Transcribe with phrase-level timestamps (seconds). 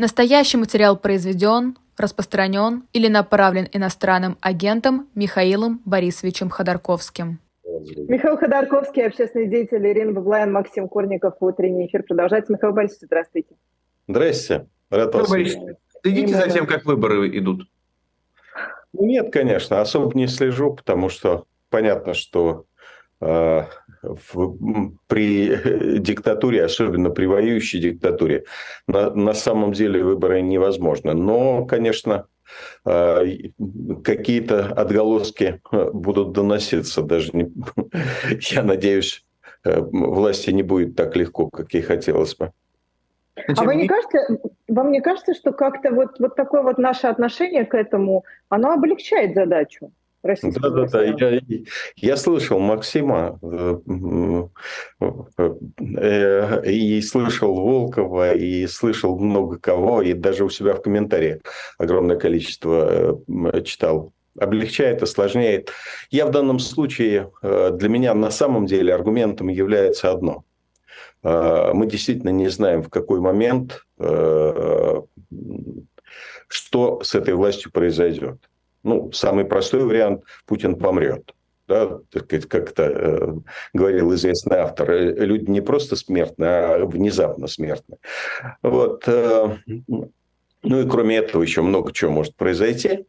[0.00, 7.38] Настоящий материал произведен, распространен или направлен иностранным агентом Михаилом Борисовичем Ходорковским.
[8.08, 11.34] Михаил Ходорковский, общественный деятель, Ирина Баблайн, Максим Курников.
[11.40, 12.50] Утренний эфир продолжается.
[12.50, 13.54] Михаил Борисович, здравствуйте.
[14.08, 14.66] Здрасте.
[14.88, 15.58] Рад вас видеть.
[16.00, 17.68] Следите за тем, как выборы идут?
[18.94, 22.64] Нет, конечно, особо не слежу, потому что понятно, что
[23.20, 23.64] э,
[24.02, 24.56] в,
[25.06, 28.44] при диктатуре, особенно при воюющей диктатуре,
[28.86, 31.14] на, на самом деле выборы невозможны.
[31.14, 32.26] Но, конечно,
[32.84, 33.24] э,
[34.04, 37.02] какие-то отголоски э, будут доноситься.
[37.02, 37.52] Даже не,
[38.50, 39.24] я надеюсь,
[39.64, 42.52] э, власти не будет так легко, как ей хотелось бы.
[43.56, 44.18] А вам не кажется,
[44.68, 49.34] вам не кажется, что как-то вот, вот такое вот наше отношение к этому, оно облегчает
[49.34, 49.92] задачу?
[50.22, 51.02] Да, да, да.
[51.02, 51.40] Я,
[51.96, 53.78] я слышал Максима э,
[55.96, 61.40] э, и слышал Волкова, и слышал много кого, и даже у себя в комментариях
[61.78, 64.12] огромное количество э, читал.
[64.38, 65.72] Облегчает, осложняет.
[66.10, 70.44] Я в данном случае, для меня на самом деле аргументом является одно.
[71.24, 73.84] Мы действительно не знаем, в какой момент,
[76.46, 78.38] что с этой властью произойдет.
[78.82, 81.34] Ну, самый простой вариант– Путин помрет.
[81.68, 83.32] Да, как это э,
[83.72, 87.98] говорил известный автор, э, люди не просто смертны, а внезапно смертны.
[88.60, 89.56] Вот, э,
[90.62, 93.06] ну и кроме этого еще много чего может произойти.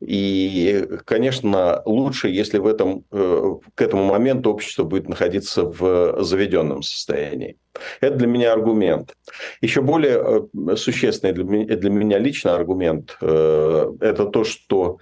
[0.00, 6.82] И, конечно, лучше, если в этом, э, к этому моменту общество будет находиться в заведенном
[6.82, 7.58] состоянии.
[8.00, 9.14] Это для меня аргумент.
[9.60, 14.98] Еще более э, существенный для меня, для меня лично аргумент э,– это то, что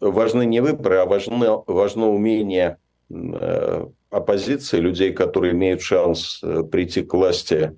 [0.00, 2.76] важны не выборы, а важно, важно умение
[4.10, 7.72] оппозиции, людей, которые имеют шанс прийти к власти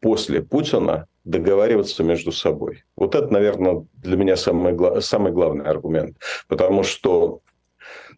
[0.00, 2.84] после Путина, договариваться между собой.
[2.96, 6.16] Вот это, наверное, для меня самый, самый главный аргумент.
[6.48, 7.40] Потому что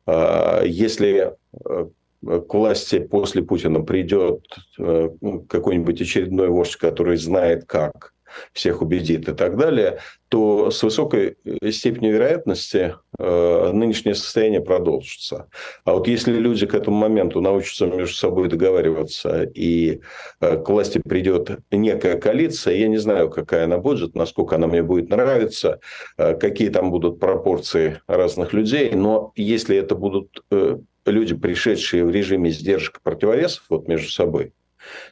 [0.06, 1.34] э, если
[1.64, 1.86] э,
[2.23, 4.45] к власти после Путина придет
[4.79, 5.11] э,
[5.48, 8.14] какой-нибудь очередной вождь, который знает как
[8.52, 15.48] всех убедит и так далее, то с высокой э, степенью вероятности э, нынешнее состояние продолжится.
[15.85, 20.01] А вот если люди к этому моменту научатся между собой договариваться и
[20.40, 24.83] э, к власти придет некая коалиция, я не знаю, какая она будет, насколько она мне
[24.83, 25.80] будет нравиться,
[26.17, 32.11] э, какие там будут пропорции разных людей, но если это будут э, люди, пришедшие в
[32.11, 34.52] режиме сдержек и противовесов вот между собой,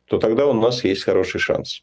[0.06, 1.82] то тогда у нас есть хороший шанс.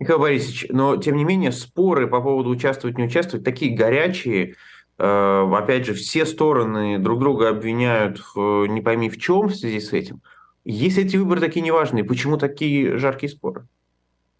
[0.00, 4.56] Михаил Борисович, но тем не менее споры по поводу участвовать, не участвовать такие горячие.
[4.98, 9.78] Э, опять же, все стороны друг друга обвиняют в, не пойми в чем в связи
[9.78, 10.22] с этим.
[10.64, 13.66] Если эти выборы такие неважные, почему такие жаркие споры?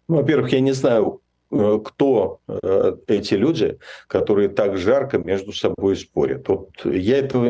[0.07, 5.95] Ну, во-первых, я не знаю, э, кто э, эти люди, которые так жарко между собой
[5.95, 6.47] спорят.
[6.49, 7.45] Вот я этого,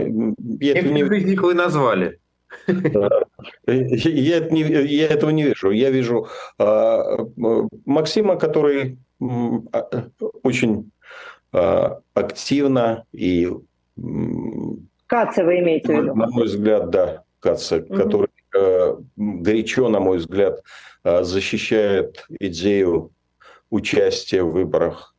[0.59, 1.01] я этого не...
[1.01, 2.19] из них вы назвали.
[2.67, 5.72] Я, не, я этого не вижу.
[5.72, 7.17] Я вижу а,
[7.85, 10.09] Максима, который а,
[10.44, 10.91] очень
[11.53, 13.50] а, активно и...
[15.07, 16.16] Каца вы имеете в виду?
[16.16, 17.95] На мой взгляд, да, Каца, угу.
[17.95, 20.63] который а, горячо, на мой взгляд,
[21.03, 23.11] защищает идею
[23.72, 25.16] участия в выборах.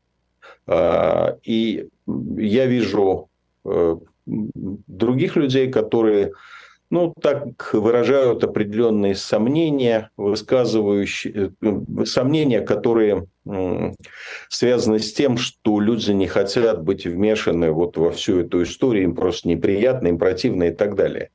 [1.45, 3.29] И я вижу
[3.65, 6.33] а, других людей, которые
[6.93, 13.29] ну, так выражают определенные сомнения, высказывающие э, сомнения, которые
[14.51, 19.15] связаны с тем, что люди не хотят быть вмешаны вот во всю эту историю, им
[19.15, 21.31] просто неприятно, им противно и так далее.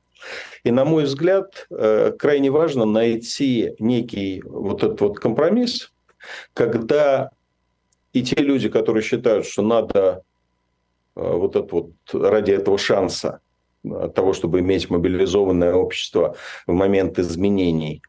[0.62, 5.92] И, на мой взгляд, э, крайне важно найти некий вот этот вот компромисс,
[6.54, 7.30] когда
[8.12, 10.22] и те люди, которые считают, что надо
[11.16, 13.40] э, вот это вот ради этого шанса
[14.14, 18.02] того, чтобы иметь мобилизованное общество в момент изменений,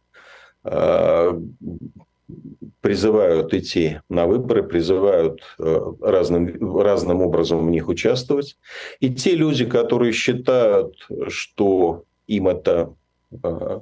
[0.63, 1.39] э,
[2.81, 8.57] призывают идти на выборы, призывают э, разным, разным образом в них участвовать.
[8.99, 12.93] И те люди, которые считают, что им это
[13.43, 13.79] э,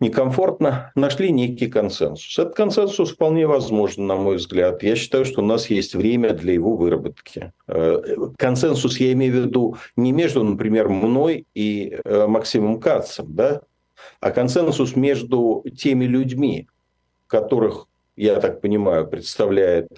[0.00, 2.38] некомфортно, нашли некий консенсус.
[2.38, 4.82] Этот консенсус вполне возможен, на мой взгляд.
[4.82, 7.52] Я считаю, что у нас есть время для его выработки.
[7.66, 7.98] Э,
[8.36, 13.62] консенсус я имею в виду не между, например, мной и э, Максимом Кацем, да,
[14.20, 16.68] а консенсус между теми людьми,
[17.26, 19.88] которых, я так понимаю, представляет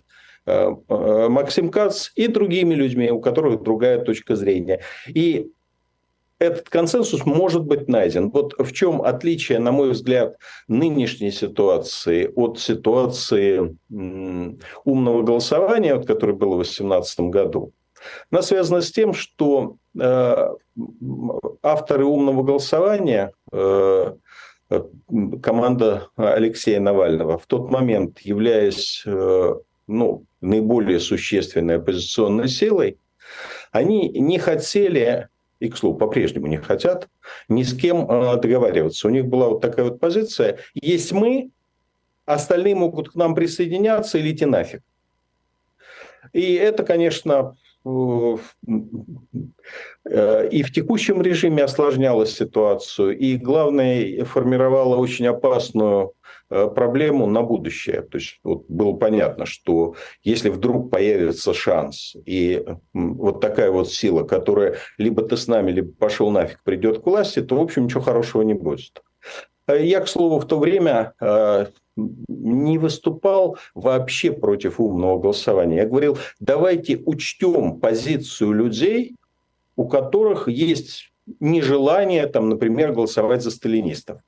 [0.47, 0.71] э,
[1.29, 4.81] Максим Кац и другими людьми, у которых другая точка зрения.
[5.09, 5.51] И
[6.39, 8.31] этот консенсус может быть найден.
[8.31, 10.37] Вот в чем отличие, на мой взгляд,
[10.69, 17.73] нынешней ситуации от ситуации умного голосования, вот, которое было в 2018 году.
[18.31, 20.49] Она связана с тем, что э,
[21.63, 24.13] авторы умного голосования, э,
[25.43, 29.55] команда Алексея Навального, в тот момент, являясь э,
[29.89, 32.99] ну, наиболее существенной оппозиционной силой,
[33.73, 35.29] они не хотели
[35.61, 37.09] и, к слову, по-прежнему не хотят
[37.49, 39.09] ни с кем э, договариваться.
[39.09, 40.59] У них была вот такая вот позиция.
[40.75, 41.51] Есть мы,
[42.27, 44.83] остальные могут к нам присоединяться или идти нафиг.
[46.33, 47.57] И это, конечно,
[50.11, 56.13] и в текущем режиме осложняло ситуацию, и, главное, формировало очень опасную
[56.51, 58.01] Э, проблему на будущее.
[58.03, 62.65] То есть вот было понятно, что если вдруг появится шанс и
[62.95, 67.43] вот такая вот сила, которая либо ты с нами, либо пошел нафиг, придет к власти,
[67.43, 69.03] то, в общем, ничего хорошего не будет.
[69.69, 71.67] Я, к слову, в то время э,
[72.29, 75.77] не выступал вообще против умного голосования.
[75.77, 79.17] Я говорил, давайте учтем позицию людей,
[79.77, 84.21] у которых есть нежелание, там, например, голосовать за сталинистов.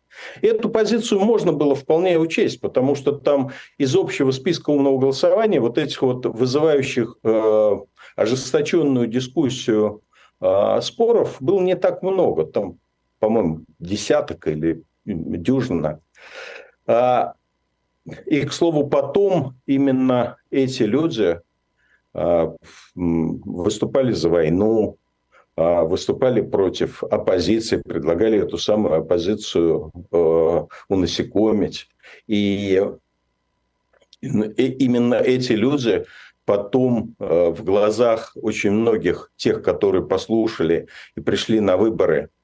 [0.43, 5.79] Эту позицию можно было вполне учесть, потому что там из общего списка умного голосования вот
[5.79, 7.77] этих вот вызывающих э,
[8.17, 10.03] ожесточенную дискуссию
[10.41, 12.45] э, споров было не так много.
[12.45, 12.79] Там,
[13.19, 14.83] по-моему, десяток или
[15.15, 16.01] дюжина.
[16.87, 17.35] А,
[18.27, 21.41] и, к слову, потом именно эти люди
[22.15, 22.51] э,
[22.95, 24.99] выступали за войну,
[25.57, 31.89] а, выступали против оппозиции, предлагали эту самую оппозицию э, унасекомить.
[32.27, 32.83] И
[34.23, 36.05] именно эти люди
[36.45, 42.40] потом э, в глазах очень многих тех, которые послушали и пришли на выборы, а,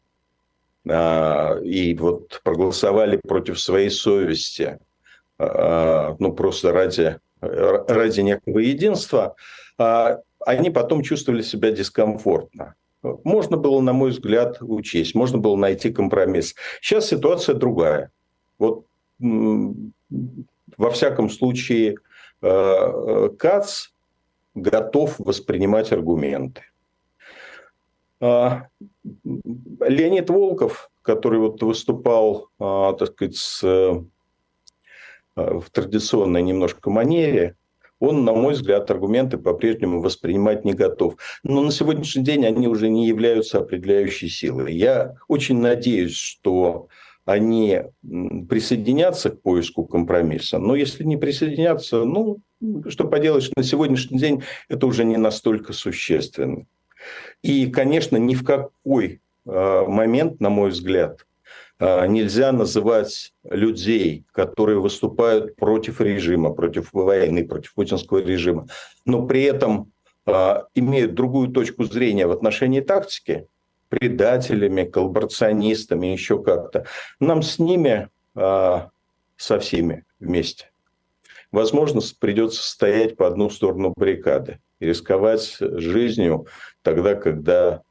[0.88, 4.78] и вот проголосовали против своей совести,
[5.38, 9.34] а, ну просто ради, ради некого единства,
[9.76, 12.76] они потом чувствовали себя дискомфортно
[13.24, 16.54] можно было, на мой взгляд, учесть, можно было найти компромисс.
[16.80, 18.10] Сейчас ситуация другая.
[18.58, 18.86] Вот
[19.18, 21.96] во всяком случае
[22.40, 23.88] Кац
[24.54, 26.62] готов воспринимать аргументы.
[28.20, 28.68] А,
[29.24, 34.00] Леонид Волков, который вот выступал, а, так сказать, с, э,
[35.36, 37.56] в традиционной немножко манере,
[37.98, 41.16] он, на мой взгляд, аргументы по-прежнему воспринимать не готов.
[41.42, 44.74] Но на сегодняшний день они уже не являются определяющей силой.
[44.74, 46.88] Я очень надеюсь, что
[47.24, 47.82] они
[48.48, 50.58] присоединятся к поиску компромисса.
[50.58, 52.38] Но если не присоединятся, ну,
[52.88, 56.66] что поделаешь, на сегодняшний день это уже не настолько существенно.
[57.42, 61.26] И, конечно, ни в какой а, момент, на мой взгляд,
[61.78, 68.66] а, нельзя называть людей, которые выступают против режима, против войны, против путинского режима,
[69.04, 69.92] но при этом
[70.24, 73.46] а, имеют другую точку зрения в отношении тактики,
[73.88, 76.86] предателями, коллаборационистами, еще как-то.
[77.20, 78.90] Нам с ними, со
[79.60, 80.72] всеми вместе,
[81.52, 86.46] возможно, придется стоять по одну сторону баррикады рисковать жизнью
[86.82, 87.82] тогда, когда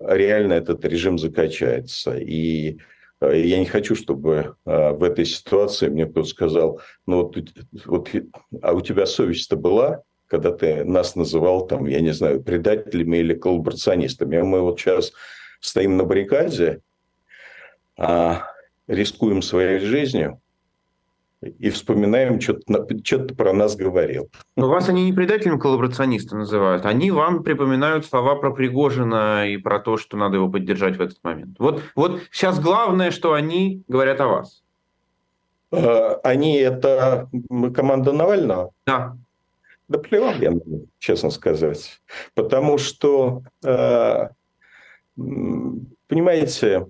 [0.00, 2.16] реально этот режим закачается.
[2.16, 2.78] И
[3.24, 7.36] Э, я не хочу, чтобы э, в этой ситуации мне кто-то сказал, ну вот,
[7.86, 8.10] вот
[8.62, 13.34] а у тебя совесть-то была, когда ты нас называл, там, я не знаю, предателями или
[13.34, 14.38] коллаборационистами.
[14.38, 15.12] А мы вот сейчас
[15.60, 16.80] стоим на баррикаде,
[17.96, 18.46] а
[18.86, 20.40] рискуем своей жизнью,
[21.58, 24.30] и вспоминаем, что ты про нас говорил.
[24.56, 26.86] Но вас они не предателем коллаборациониста называют.
[26.86, 31.22] Они вам припоминают слова про Пригожина и про то, что надо его поддержать в этот
[31.22, 31.56] момент.
[31.58, 34.62] Вот, вот сейчас главное, что они говорят о вас.
[35.72, 37.28] Э, они– это
[37.74, 38.70] команда Навального?
[38.86, 39.16] Да.
[39.88, 40.52] Да плевал я,
[40.98, 42.00] честно сказать.
[42.34, 44.28] Потому что, э,
[45.14, 46.86] понимаете,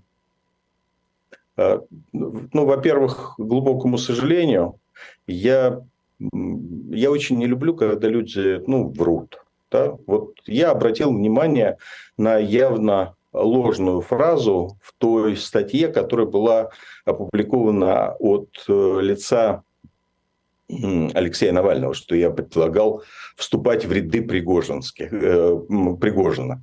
[1.57, 4.79] ну, во-первых, глубокому сожалению,
[5.27, 5.81] я,
[6.21, 9.45] я очень не люблю, когда люди ну, врут.
[9.71, 9.97] Да?
[10.07, 11.79] Вот я обратил внимание
[12.17, 16.71] на явно ложную фразу в той статье, которая была
[17.05, 19.65] опубликована от э, лица
[20.69, 23.03] Алексея Навального, что я предлагал
[23.37, 25.59] вступать в ряды Пригожинских, э,
[26.01, 26.63] Пригожина.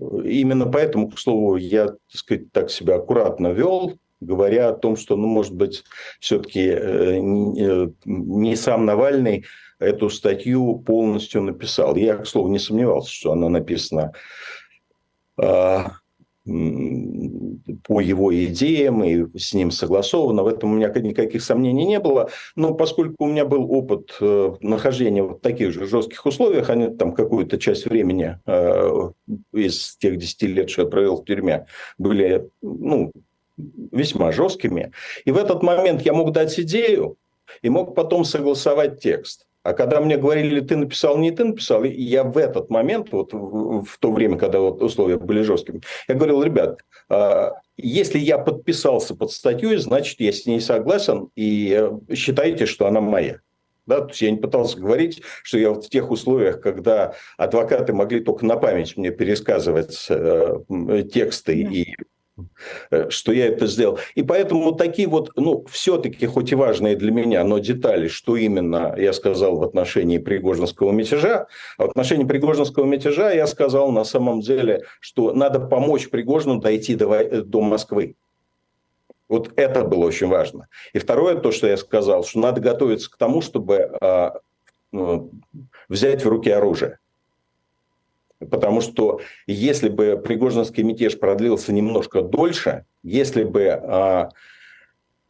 [0.00, 4.96] А, Именно поэтому, к слову, я так, сказать, так себя аккуратно вел, говоря о том,
[4.96, 5.84] что, ну, может быть,
[6.20, 9.44] все-таки э, не сам Навальный
[9.78, 11.96] эту статью полностью написал.
[11.96, 14.12] Я, к слову, не сомневался, что она написана
[17.84, 20.42] по его идеям и с ним согласовано.
[20.42, 22.30] В этом у меня никаких сомнений не было.
[22.56, 27.12] Но поскольку у меня был опыт э, нахождения в таких же жестких условиях, они там
[27.12, 29.10] какую-то часть времени э,
[29.52, 31.66] из тех 10 лет, что я провел в тюрьме,
[31.98, 33.12] были ну,
[33.92, 34.92] весьма жесткими.
[35.24, 37.16] И в этот момент я мог дать идею
[37.62, 39.46] и мог потом согласовать текст.
[39.62, 43.98] А когда мне говорили, ты написал, не ты написал, я в этот момент, вот в
[43.98, 49.32] то время, когда вот условия были жесткими, я говорил, ребят, а, если я подписался под
[49.32, 53.40] статьей, значит, я с ней согласен, и э, считайте, что она моя.
[53.86, 57.92] Да, то есть я не пытался говорить, что я вот в тех условиях, когда адвокаты
[57.92, 60.60] могли только на память мне пересказывать э,
[61.12, 61.96] тексты и
[63.08, 63.98] что я это сделал.
[64.14, 68.36] И поэтому вот такие вот, ну, все-таки, хоть и важные для меня, но детали, что
[68.36, 71.46] именно я сказал в отношении Пригожинского мятежа,
[71.78, 76.94] а в отношении Пригожинского мятежа я сказал на самом деле, что надо помочь Пригожину дойти
[76.94, 78.16] до, э, до Москвы.
[79.28, 80.68] Вот это было очень важно.
[80.92, 84.30] И второе, то, что я сказал, что надо готовиться к тому, чтобы э,
[84.92, 85.20] э,
[85.88, 86.98] взять в руки оружие.
[88.48, 94.30] Потому что если бы Пригожинский мятеж продлился немножко дольше, если бы а,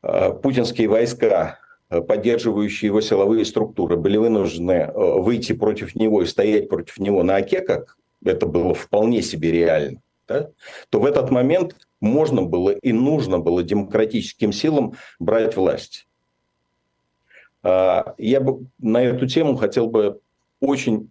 [0.03, 6.69] а, путинские войска, поддерживающие его силовые структуры, были вынуждены а, выйти против него и стоять
[6.69, 10.51] против него на оке, как это было вполне себе реально, да,
[10.91, 16.07] то в этот момент можно было и нужно было демократическим силам брать власть.
[17.63, 20.21] А, я бы на эту тему хотел бы
[20.61, 21.11] очень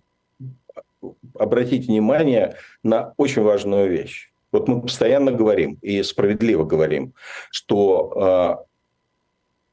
[1.39, 4.31] обратить внимание на очень важную вещь.
[4.51, 7.13] Вот мы постоянно говорим и справедливо говорим,
[7.51, 8.65] что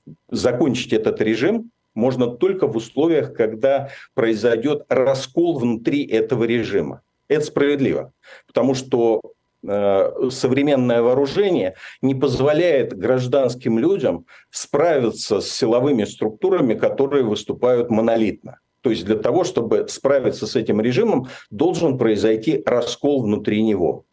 [0.07, 7.01] э, закончить этот режим можно только в условиях, когда произойдет раскол внутри этого режима.
[7.29, 8.13] Это справедливо,
[8.47, 9.21] потому что
[9.67, 18.61] э, современное вооружение не позволяет гражданским людям справиться с силовыми структурами, которые выступают монолитно.
[18.87, 24.05] То есть для того, чтобы справиться с этим режимом, должен произойти раскол внутри него.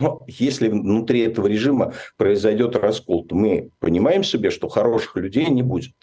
[0.00, 5.62] Но если внутри этого режима произойдет раскол, то мы понимаем себе, что хороших людей не
[5.62, 5.94] будет.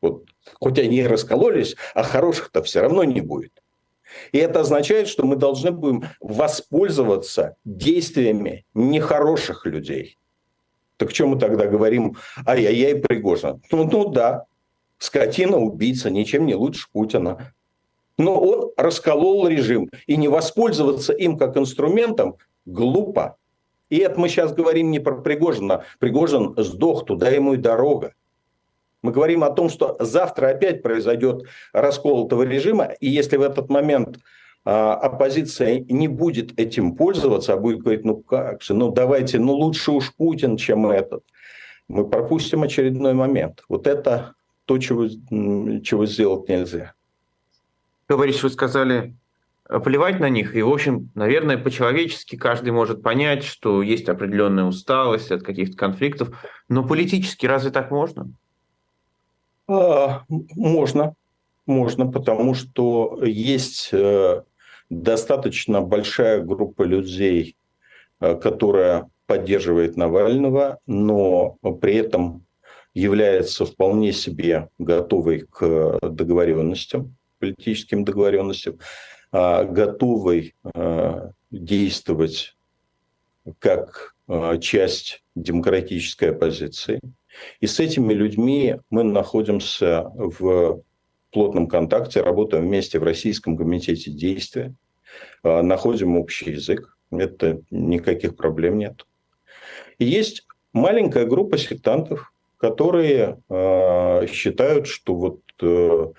[0.00, 0.24] Вот,
[0.58, 3.52] хоть они и раскололись, а хороших-то все равно не будет.
[4.32, 10.16] И это означает, что мы должны будем воспользоваться действиями нехороших людей.
[10.96, 13.60] Так что мы тогда говорим, ай-яй-яй, Пригожин?
[13.70, 14.46] Ну, ну да,
[15.00, 17.52] скотина, убийца, ничем не лучше Путина.
[18.18, 23.36] Но он расколол режим, и не воспользоваться им как инструментом глупо.
[23.88, 25.84] И это мы сейчас говорим не про Пригожина.
[25.98, 28.14] Пригожин сдох, туда ему и дорога.
[29.02, 33.70] Мы говорим о том, что завтра опять произойдет раскол этого режима, и если в этот
[33.70, 34.18] момент
[34.66, 39.54] а, оппозиция не будет этим пользоваться, а будет говорить, ну как же, ну давайте, ну
[39.54, 41.24] лучше уж Путин, чем этот,
[41.88, 43.64] мы пропустим очередной момент.
[43.70, 44.34] Вот это
[44.70, 45.08] то, чего,
[45.80, 46.94] чего сделать нельзя.
[48.08, 49.16] Говоришь, вы сказали,
[49.68, 50.54] э, плевать на них.
[50.54, 56.40] И, в общем, наверное, по-человечески каждый может понять, что есть определенная усталость от каких-то конфликтов.
[56.68, 58.30] Но политически разве так можно?
[59.66, 61.14] А, можно.
[61.66, 64.44] Можно, потому что есть э,
[64.88, 67.56] достаточно большая группа людей,
[68.20, 72.44] э, которая поддерживает Навального, но при этом
[72.94, 78.78] является вполне себе готовой к договоренностям, политическим договоренностям,
[79.32, 82.56] а, готовой а, действовать
[83.58, 87.00] как а, часть демократической оппозиции.
[87.60, 90.82] И с этими людьми мы находимся в
[91.30, 94.74] плотном контакте, работаем вместе в Российском комитете действия,
[95.44, 96.98] находим общий язык.
[97.12, 99.06] Это никаких проблем нет.
[99.98, 102.29] И есть маленькая группа сектантов,
[102.60, 106.12] которые э, считают, что вот э,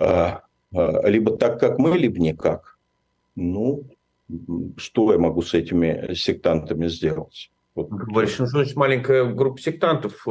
[0.00, 2.78] э, либо так, как мы, либо никак.
[3.36, 3.84] Ну,
[4.76, 7.52] что я могу с этими сектантами сделать?
[7.76, 7.90] Вот.
[7.90, 10.26] Говоришь, ну, что маленькая группа сектантов?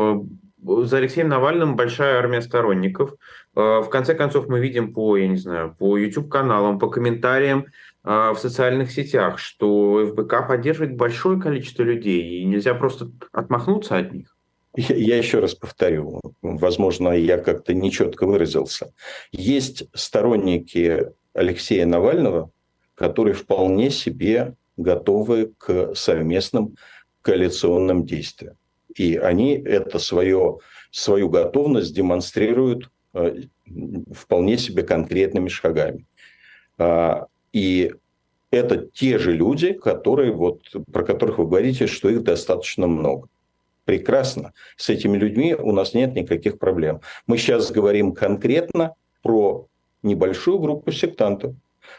[0.62, 3.14] За Алексеем Навальным большая армия сторонников.
[3.54, 7.68] В конце концов, мы видим по, я не знаю, по YouTube-каналам, по комментариям
[8.04, 14.35] в социальных сетях, что ФБК поддерживает большое количество людей, и нельзя просто отмахнуться от них.
[14.76, 18.94] Я еще раз повторю, возможно, я как-то нечетко выразился.
[19.32, 22.52] Есть сторонники Алексея Навального,
[22.96, 26.76] которые вполне себе готовы к совместным
[27.22, 28.58] коалиционным действиям.
[28.96, 30.60] И они это свое,
[30.92, 33.44] свою готовность демонстрируют э,
[34.14, 36.06] вполне себе конкретными шагами.
[36.78, 37.94] А, и
[38.52, 43.28] это те же люди, которые вот, про которых вы говорите, что их достаточно много.
[43.86, 44.54] Прекрасно.
[44.78, 47.02] С этими людьми у нас нет никаких проблем.
[47.28, 49.68] Мы сейчас говорим конкретно про
[50.02, 51.54] небольшую группу сектантов,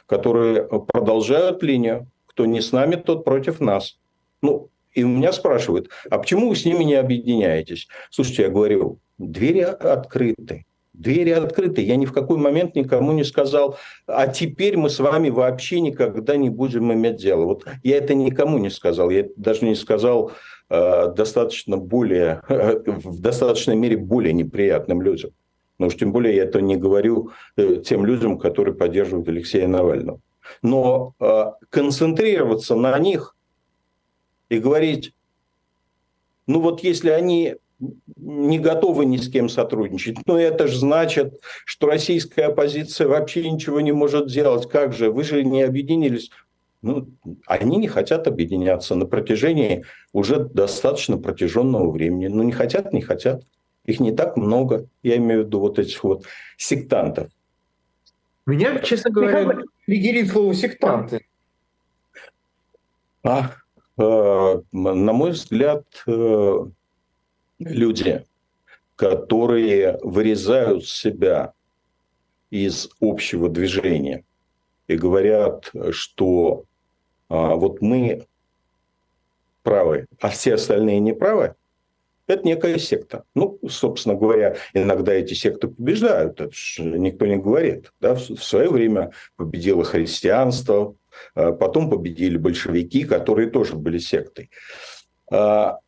[0.07, 2.09] которые продолжают линию.
[2.27, 3.99] Кто не с нами, тот против нас.
[4.43, 7.87] Ну, и у меня спрашивают, а почему вы с ними не объединяетесь?
[8.11, 10.67] Слушайте, я говорю, двери открыты.
[10.93, 11.83] Двери открыты.
[11.83, 13.77] Я ни в какой момент никому не сказал,
[14.07, 17.45] а теперь мы с вами вообще никогда не будем иметь дело.
[17.45, 19.11] Вот я это никому не сказал.
[19.11, 20.33] Я даже не сказал
[20.69, 25.31] достаточно более, э, в достаточной мере более неприятным людям.
[25.79, 30.21] Но уж тем более я это не говорю э, тем людям, которые поддерживают Алексея Навального.
[30.63, 33.37] Но э, концентрироваться на них
[34.49, 35.15] и говорить,
[36.47, 37.57] ну вот если они
[38.17, 40.17] не готовы ни с кем сотрудничать.
[40.27, 44.69] Но это же значит, что российская оппозиция вообще ничего не может делать.
[44.69, 45.11] Как же?
[45.11, 46.31] Вы же не объединились.
[46.83, 47.09] Ну,
[47.47, 52.29] они не хотят объединяться на протяжении уже достаточно протяженного времени.
[52.29, 53.43] Ну, не хотят, не хотят.
[53.85, 54.87] Их не так много.
[55.03, 56.25] Я имею в виду вот этих вот
[56.57, 57.31] сектантов.
[58.47, 61.27] Меня, честно говоря, лигерит слово «сектанты».
[63.25, 63.51] А,
[63.99, 66.67] э, на мой взгляд, э,
[67.59, 68.25] люди,
[68.95, 71.53] которые вырезают себя
[72.51, 74.25] из общего движения
[74.89, 76.65] и говорят, что
[77.29, 78.27] а, вот мы
[79.63, 81.55] правы, а все остальные не правы,
[82.27, 83.25] это некая секта.
[83.35, 87.93] Ну, собственно говоря, иногда эти секты побеждают, это никто не говорит.
[88.01, 88.15] Да?
[88.15, 90.97] В свое время победило христианство,
[91.35, 94.51] а потом победили большевики, которые тоже были сектой.
[95.31, 95.79] А,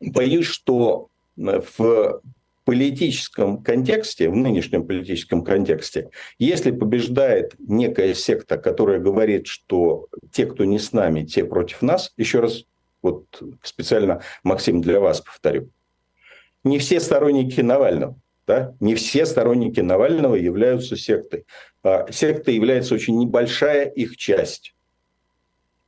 [0.00, 2.20] боюсь, что э, в
[2.64, 10.64] политическом контексте, в нынешнем политическом контексте, если побеждает некая секта, которая говорит, что те, кто
[10.64, 12.64] не с нами, те против нас, еще раз,
[13.02, 13.26] вот
[13.62, 15.70] специально, Максим, для вас повторю,
[16.64, 21.44] не все сторонники Навального, да, не все сторонники Навального являются сектой.
[21.82, 24.73] А секта является очень небольшая их часть.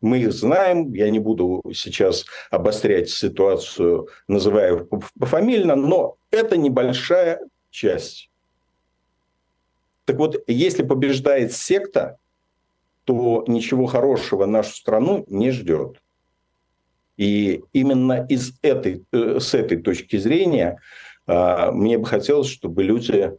[0.06, 4.86] Мы их знаем, я не буду сейчас обострять ситуацию, называя
[5.18, 7.40] пофамильно, но это небольшая
[7.70, 8.30] часть.
[10.04, 12.18] Так вот, если побеждает секта,
[13.02, 16.00] то ничего хорошего нашу страну не ждет.
[17.16, 20.78] И именно из этой, э, с этой точки зрения
[21.26, 23.32] а, мне бы хотелось, чтобы люди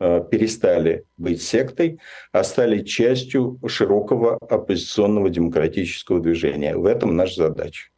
[0.00, 2.00] перестали быть сектой,
[2.32, 6.76] а стали частью широкого оппозиционного демократического движения.
[6.76, 7.90] В этом наша задача.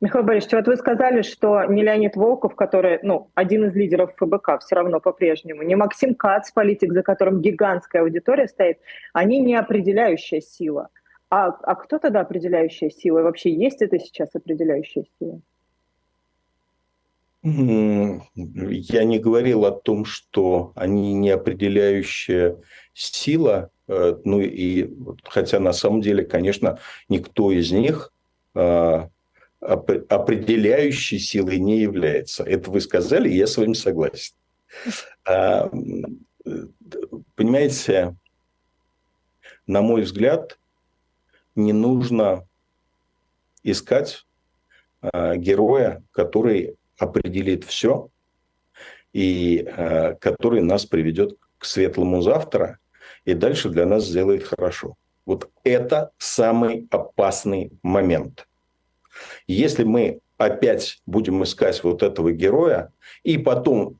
[0.00, 4.58] Михаил Борисович, вот вы сказали, что не Леонид Волков, который, ну, один из лидеров ФБК
[4.60, 8.78] все равно по-прежнему, не Максим Кац, политик, за которым гигантская аудитория стоит,
[9.12, 10.88] они не определяющая сила.
[11.30, 13.20] А, а кто тогда определяющая сила?
[13.20, 15.40] И вообще есть это сейчас определяющая сила?
[17.44, 22.56] Я не говорил о том, что они не определяющая
[22.94, 24.90] сила, э, ну и
[25.24, 26.78] хотя на самом деле, конечно,
[27.10, 28.14] никто из них
[28.54, 29.10] а,
[29.60, 32.44] определяющей силой не является.
[32.44, 34.34] Это вы сказали, и я с вами согласен.
[35.26, 35.70] А,
[37.34, 38.16] понимаете,
[39.66, 40.58] на мой взгляд,
[41.54, 42.46] не нужно
[43.62, 44.26] искать
[45.00, 48.08] а, героя, который определит все
[49.12, 52.78] и э, который нас приведет к светлому завтра
[53.24, 54.96] и дальше для нас сделает хорошо.
[55.24, 58.46] Вот это самый опасный момент.
[59.46, 63.98] Если мы опять будем искать вот этого героя и потом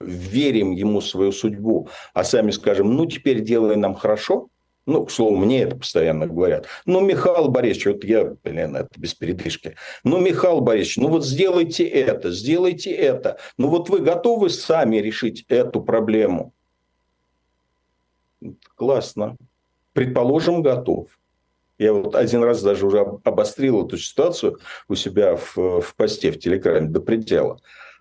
[0.00, 4.48] верим ему свою судьбу, а сами скажем, ну теперь делай нам хорошо,
[4.88, 6.66] ну, к слову, мне это постоянно говорят.
[6.86, 9.76] Ну, Михаил Борисович, вот я, блин, это без передышки.
[10.02, 13.36] Ну, Михаил Борисович, ну вот сделайте это, сделайте это.
[13.58, 16.54] Ну вот вы готовы сами решить эту проблему?
[18.76, 19.36] Классно.
[19.92, 21.08] Предположим, готов.
[21.76, 26.38] Я вот один раз даже уже обострил эту ситуацию у себя в, в посте в
[26.38, 27.60] Телеграме до предела.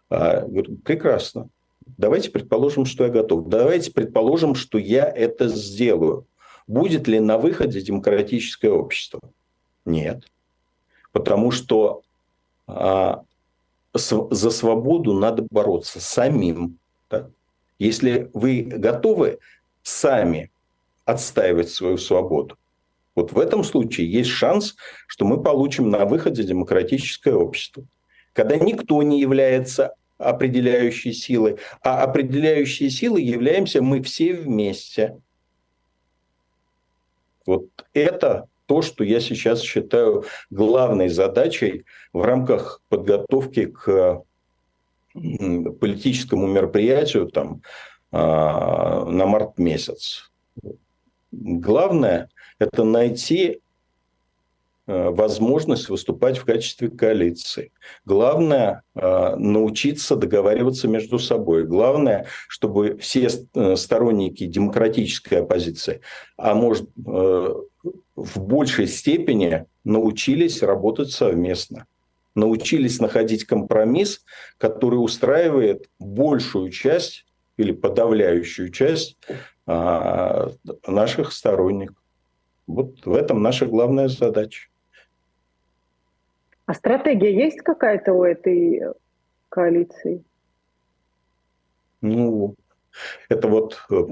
[0.10, 1.50] А, говорю, прекрасно.
[1.98, 3.50] Давайте предположим, что я готов.
[3.50, 6.26] Давайте предположим, что я это сделаю.
[6.68, 9.22] Будет ли на выходе демократическое общество?
[9.86, 10.30] Нет.
[11.14, 12.02] Потому что
[12.68, 13.24] а,
[13.96, 16.78] с, за свободу надо бороться самим.
[17.10, 17.30] Да?
[17.80, 19.40] Если вы готовы
[19.82, 20.52] сами
[21.06, 22.58] отстаивать свою свободу,
[23.16, 24.76] вот в этом случае есть шанс,
[25.08, 27.86] что мы получим на выходе демократическое общество.
[28.34, 35.18] Когда никто не является определяющей силой, а определяющей силой являемся мы все вместе–
[37.48, 44.22] Вот это то, что я сейчас считаю главной задачей в рамках подготовки к
[45.14, 47.62] политическому мероприятию там,
[48.12, 50.30] а, на март месяц.
[51.32, 52.30] Главное–
[52.60, 53.62] это найти
[54.88, 57.72] возможность выступать в качестве коалиции.
[58.06, 61.66] Главное э, научиться договариваться между собой.
[61.66, 66.00] Главное, чтобы все э, сторонники демократической оппозиции,
[66.38, 71.86] а может в большей степени научились работать совместно.
[72.34, 74.24] Научились находить компромисс,
[74.58, 77.26] который устраивает большую часть
[77.58, 79.18] или подавляющую часть
[79.66, 81.98] наших сторонников.
[82.68, 84.68] Вот в этом наша главная задача.
[86.68, 88.82] А стратегия есть какая-то у этой
[89.48, 90.22] коалиции?
[92.02, 92.56] Ну,
[93.30, 94.04] это вот э,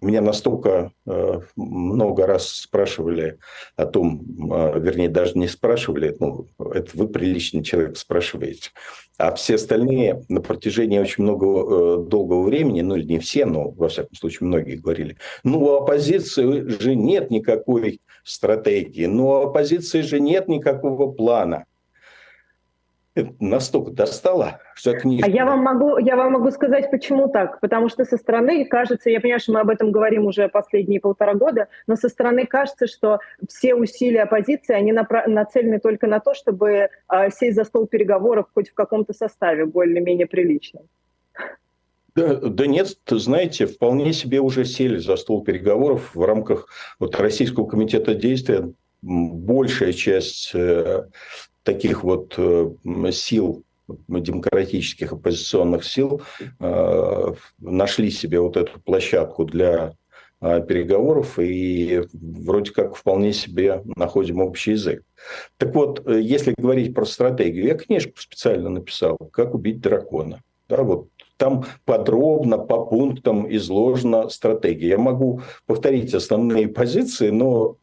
[0.00, 3.38] меня настолько э, много раз спрашивали
[3.76, 8.70] о том, э, вернее, даже не спрашивали, ну, это вы приличный человек спрашиваете.
[9.18, 13.88] А все остальные на протяжении очень много долгого времени, ну или не все, но во
[13.88, 20.18] всяком случае многие говорили, ну у оппозиции же нет никакой стратегии, ну у оппозиции же
[20.18, 21.66] нет никакого плана
[23.14, 25.26] настолько достала, что книжка...
[25.28, 27.60] А я вам, могу, я вам могу сказать, почему так.
[27.60, 31.34] Потому что со стороны кажется, я понимаю, что мы об этом говорим уже последние полтора
[31.34, 33.18] года, но со стороны кажется, что
[33.48, 36.88] все усилия оппозиции, они напра- нацелены только на то, чтобы э,
[37.30, 40.84] сесть за стол переговоров хоть в каком-то составе более-менее приличном.
[42.14, 46.68] Да, да нет, знаете, вполне себе уже сели за стол переговоров в рамках
[46.98, 48.72] вот, Российского комитета действия.
[49.02, 51.04] Большая часть э,
[51.62, 52.70] таких вот э,
[53.12, 53.64] сил,
[54.08, 56.22] демократических оппозиционных сил,
[56.58, 59.94] э, нашли себе вот эту площадку для
[60.40, 65.02] э, переговоров и вроде как вполне себе находим общий язык.
[65.58, 70.40] Так вот, если говорить про стратегию, я книжку специально написал «Как убить дракона».
[70.68, 71.08] Да, вот
[71.40, 74.90] там подробно по пунктам изложена стратегия.
[74.90, 77.76] Я могу повторить основные позиции, но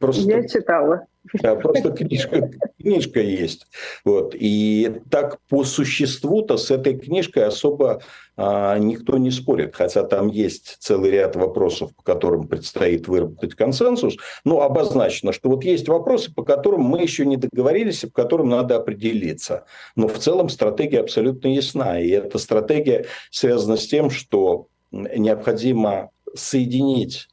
[0.00, 0.28] просто...
[0.28, 1.06] Я читала.
[1.34, 3.66] Да, просто книжка, книжка есть.
[4.04, 4.34] Вот.
[4.38, 8.02] И так по существу-то с этой книжкой особо
[8.36, 9.74] а, никто не спорит.
[9.74, 14.16] Хотя там есть целый ряд вопросов, по которым предстоит выработать консенсус.
[14.44, 18.48] Но обозначено, что вот есть вопросы, по которым мы еще не договорились, и по которым
[18.48, 19.64] надо определиться.
[19.96, 22.00] Но в целом стратегия абсолютно ясна.
[22.00, 27.28] И эта стратегия связана с тем, что необходимо соединить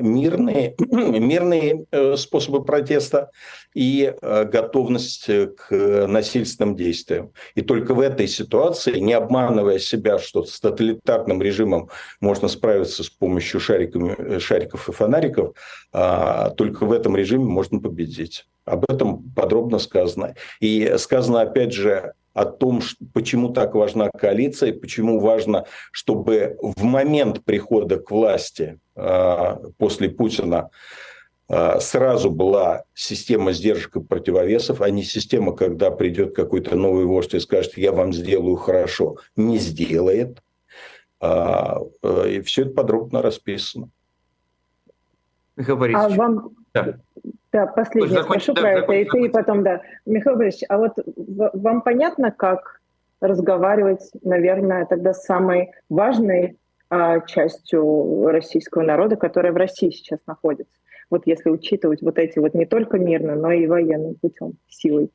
[0.00, 3.30] мирные, мирные э, способы протеста
[3.74, 7.32] и э, готовность к насильственным действиям.
[7.54, 11.88] И только в этой ситуации, не обманывая себя, что с тоталитарным режимом
[12.20, 15.54] можно справиться с помощью шариками, шариков и фонариков,
[15.92, 18.46] а, только в этом режиме можно победить.
[18.64, 20.34] Об этом подробно сказано.
[20.60, 22.80] И сказано, опять же, о том,
[23.12, 30.70] почему так важна коалиция, почему важно, чтобы в момент прихода к власти э, после Путина
[31.48, 37.34] э, сразу была система сдержек и противовесов, а не система, когда придет какой-то новый вождь
[37.34, 40.40] и скажет, я вам сделаю хорошо, не сделает.
[41.20, 43.90] А, э, и все это подробно расписано.
[45.56, 46.12] Михаил Борисович.
[46.12, 46.50] А вам...
[46.72, 47.00] да.
[47.52, 49.82] Да, последнее спрошу да, про это, и ты, и потом, да.
[50.06, 52.80] Михаил Борисович, а вот вам понятно, как
[53.20, 56.58] разговаривать, наверное, тогда с самой важной
[56.88, 60.72] а, частью российского народа, которая в России сейчас находится?
[61.10, 65.10] Вот если учитывать вот эти вот не только мирно, но и военным путем, силой.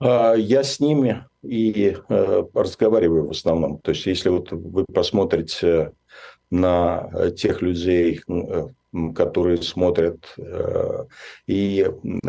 [0.00, 3.78] А, я с ними и э, разговариваю в основном.
[3.78, 5.92] То есть, если вот вы посмотрите
[6.50, 8.68] на тех людей, э,
[9.14, 11.04] которые смотрят э,
[11.46, 11.86] и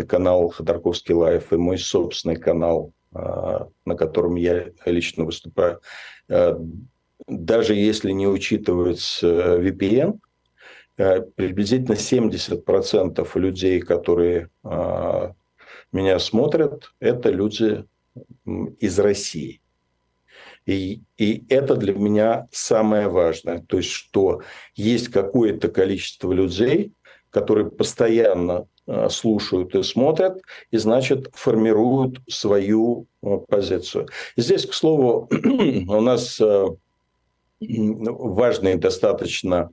[0.08, 5.80] канал Ходорковский Live, и мой собственный канал, э, на котором я лично выступаю,
[6.28, 6.58] э,
[7.28, 10.20] даже если не учитывать VPN,
[10.96, 14.50] приблизительно 70% людей, которые
[15.92, 17.86] меня смотрят, это люди
[18.80, 19.62] из России.
[20.70, 23.66] И, и это для меня самое важное.
[23.68, 24.44] То есть, что
[24.76, 26.94] есть какое-то количество людей,
[27.32, 34.10] которые постоянно э, слушают и смотрят, и, значит, формируют свою э, позицию.
[34.38, 35.28] Здесь, к слову,
[35.88, 36.66] у нас э,
[37.62, 39.72] важный достаточно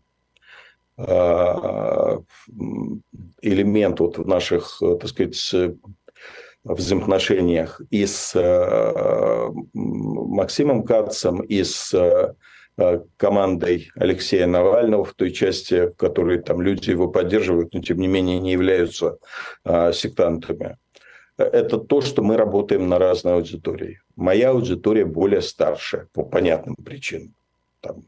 [3.42, 5.36] элемент вот в наших, так сказать,
[6.74, 12.34] взаимоотношениях и с э, Максимом Кацем, и с э,
[13.16, 18.08] командой Алексея Навального в той части, в которой там люди его поддерживают, но тем не
[18.08, 19.18] менее не являются
[19.64, 20.76] а, сектантами.
[21.38, 24.00] Это то, что мы работаем на разной аудитории.
[24.14, 27.34] Моя аудитория более старшая по понятным причинам.
[27.80, 28.02] Там,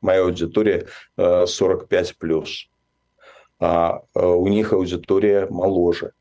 [0.00, 2.68] моя аудитория 45 плюс,
[3.58, 6.12] а у них аудитория моложе.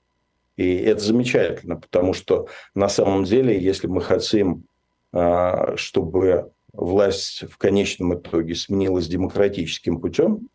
[0.56, 4.66] И это замечательно, потому что на самом деле, если мы хотим,
[5.12, 10.50] а, чтобы власть в конечном итоге сменилась демократическим путем,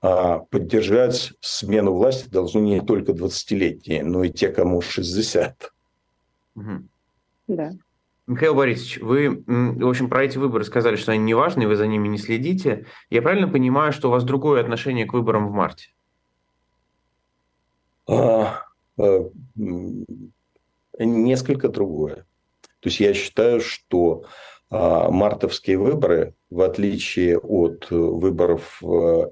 [0.00, 5.72] а, поддержать смену власти должны не только 20-летние, но и те, кому 60.
[6.56, 6.70] Угу.
[7.48, 7.72] Да.
[8.26, 11.86] Михаил Борисович, вы, в общем, про эти выборы сказали, что они не важны, вы за
[11.86, 12.86] ними не следите.
[13.10, 15.90] Я правильно понимаю, что у вас другое отношение к выборам в марте?
[18.06, 18.62] А,
[20.98, 22.26] несколько другое.
[22.80, 24.24] То есть я считаю, что
[24.70, 28.82] а, мартовские выборы, в отличие от выборов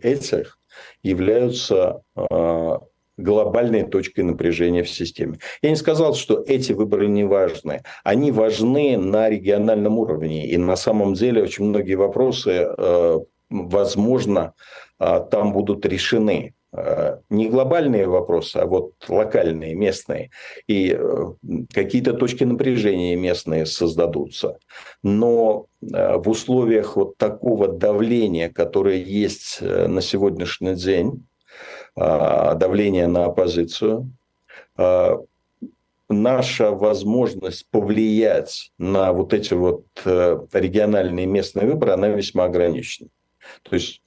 [0.03, 0.59] этих,
[1.03, 2.81] являются а,
[3.17, 5.39] глобальной точкой напряжения в системе.
[5.63, 7.83] Я не сказал, что эти выборы не важны.
[8.05, 10.49] Они важны на региональном уровне.
[10.49, 13.19] И на самом деле очень многие вопросы, э,
[13.51, 14.55] возможно,
[14.99, 16.55] а, там будут решены.
[16.75, 20.31] Э, не глобальные вопросы, а вот локальные, местные.
[20.67, 24.59] И э, какие-то точки напряжения местные создадутся.
[25.03, 31.27] Но э, в условиях вот такого давления, которое есть на сегодняшний день,
[31.95, 34.11] давление на оппозицию,
[36.09, 43.11] наша возможность повлиять на вот эти вот региональные местные выборы, она весьма ограничена.
[43.63, 44.01] То есть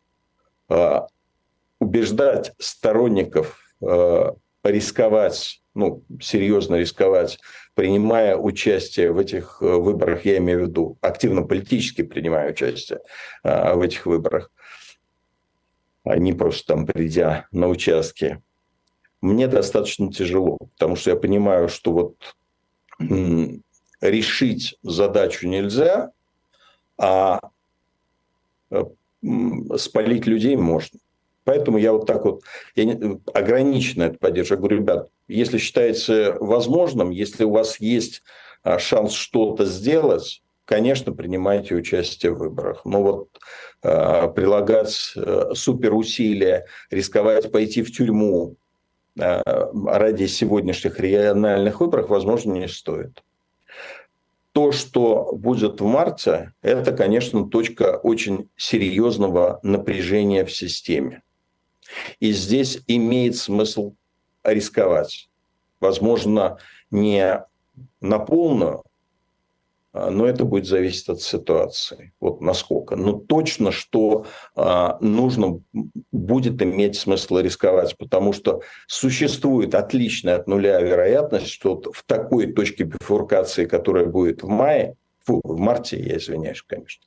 [1.80, 4.32] убеждать сторонников э,
[4.64, 7.40] рисковать, ну, серьезно рисковать,
[7.74, 13.00] принимая участие в этих э, выборах, я имею в виду, активно политически принимая участие
[13.44, 14.52] э, в этих выборах,
[16.04, 18.42] а не просто там придя на участки,
[19.22, 22.36] мне достаточно тяжело, потому что я понимаю, что вот
[24.02, 26.12] решить задачу нельзя,
[26.98, 27.40] а
[29.78, 31.00] спалить людей можно.
[31.46, 32.42] Поэтому я вот так вот
[32.76, 34.58] я не, ограниченно это поддерживаю.
[34.58, 38.24] Я говорю, ребят, если считается возможным, если у вас есть
[38.64, 42.84] а, шанс что-то сделать, конечно, принимайте участие в выборах.
[42.84, 43.30] Но вот
[43.84, 48.56] э, прилагать э, суперусилия, рисковать пойти в тюрьму
[49.20, 49.42] э,
[49.86, 53.24] ради сегодняшних региональных выборов, возможно, не стоит.
[54.52, 61.22] То, что будет в марте, это, конечно, точка очень серьезного напряжения в системе.
[62.20, 63.96] И здесь имеет смысл
[64.44, 65.30] рисковать.
[65.80, 66.58] Возможно,
[66.92, 67.44] не
[68.02, 68.84] на полную,
[69.96, 72.14] а, но это будет зависеть от ситуации.
[72.20, 72.98] Вот насколько.
[72.98, 75.62] Но точно, что а, нужно
[76.12, 82.84] будет иметь смысл рисковать, потому что существует отличная от нуля вероятность, что в такой точке
[82.84, 87.04] бифуркации, которая будет в мае, фу, в марте, я извиняюсь, конечно,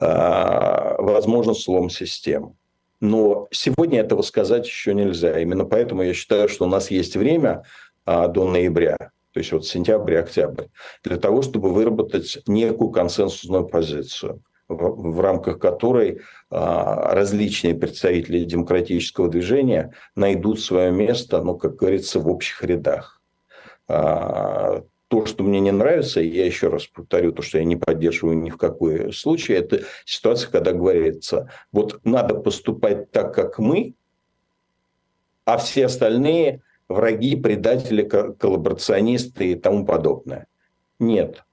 [0.00, 2.54] а, возможно слом системы.
[3.02, 5.36] Но сегодня этого сказать еще нельзя.
[5.40, 7.64] Именно поэтому я считаю, что у нас есть время
[8.04, 10.66] а, до ноября, то есть вот сентябрь, октябрь,
[11.02, 19.28] для того, чтобы выработать некую консенсусную позицию в, в рамках которой а, различные представители демократического
[19.28, 23.20] движения найдут свое место, ну, как говорится, в общих рядах.
[23.88, 28.38] А, то, что мне не нравится, я еще раз повторю, то, что я не поддерживаю
[28.38, 33.92] ни в какой случае, это ситуация, когда говорится, вот надо поступать так, как мы,
[35.44, 40.46] а все остальные враги, предатели, коллаборационисты и тому подобное.
[40.98, 41.44] Нет.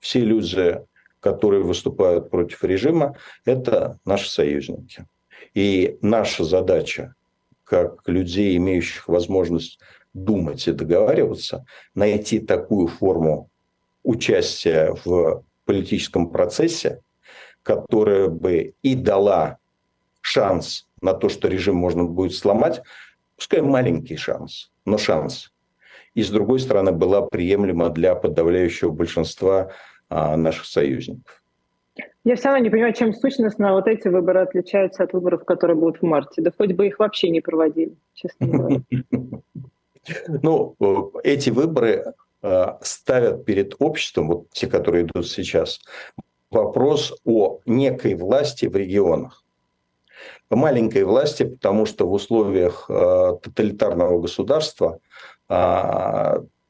[0.00, 0.80] Все люди,
[1.20, 5.06] которые выступают против режима, это наши союзники.
[5.54, 7.14] И наша задача,
[7.62, 9.78] как людей, имеющих возможность
[10.14, 13.50] думать и договариваться, найти такую форму
[14.02, 17.02] участия в политическом процессе,
[17.62, 19.58] которая бы и дала
[20.20, 22.82] шанс на то, что режим можно будет сломать,
[23.36, 25.52] пускай маленький шанс, но шанс.
[26.14, 29.72] И с другой стороны, была приемлема для подавляющего большинства
[30.08, 31.42] а, наших союзников.
[32.24, 36.00] Я все равно не понимаю, чем сущностно вот эти выборы отличаются от выборов, которые будут
[36.00, 36.40] в марте.
[36.40, 38.80] Да хоть бы их вообще не проводили, честно говоря.
[40.28, 45.80] Ну, э, эти выборы э, ставят перед обществом, вот те, которые идут сейчас,
[46.50, 49.42] вопрос о некой власти в регионах.
[50.50, 55.00] Маленькой власти, потому что в условиях э, тоталитарного государства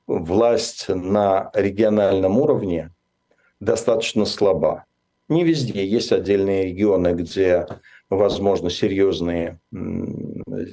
[0.07, 2.91] власть на региональном уровне
[3.61, 4.85] достаточно слаба.
[5.29, 5.87] Не везде.
[5.87, 7.67] Есть отдельные регионы, где
[8.11, 9.61] возможно серьезные,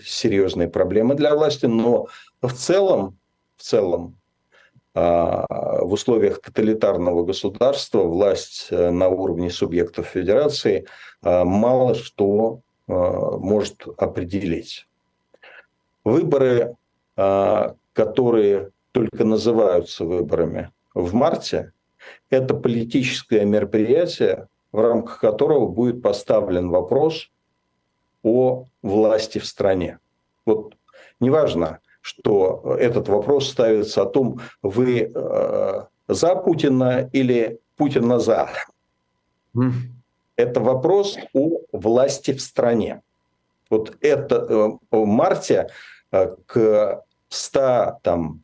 [0.03, 2.07] серьезные проблемы для власти, но
[2.41, 3.17] в целом,
[3.57, 4.17] в целом
[4.93, 5.45] а,
[5.83, 10.85] в условиях тоталитарного государства власть э, на уровне субъектов федерации
[11.21, 14.87] а, мало что а, может определить.
[16.03, 16.75] Выборы,
[17.93, 21.73] которые только называются выборами в марте,
[22.31, 27.29] это политическое мероприятие, в рамках которого будет поставлен вопрос
[28.23, 29.99] о власти в стране.
[30.43, 30.73] Вот
[31.19, 38.49] неважно, что этот вопрос ставится о том, вы э, за Путина или Путина за.
[39.55, 39.71] Mm.
[40.35, 43.01] Это вопрос о власти в стране.
[43.69, 45.69] Вот это э, в марте
[46.11, 48.43] э, к 100 там,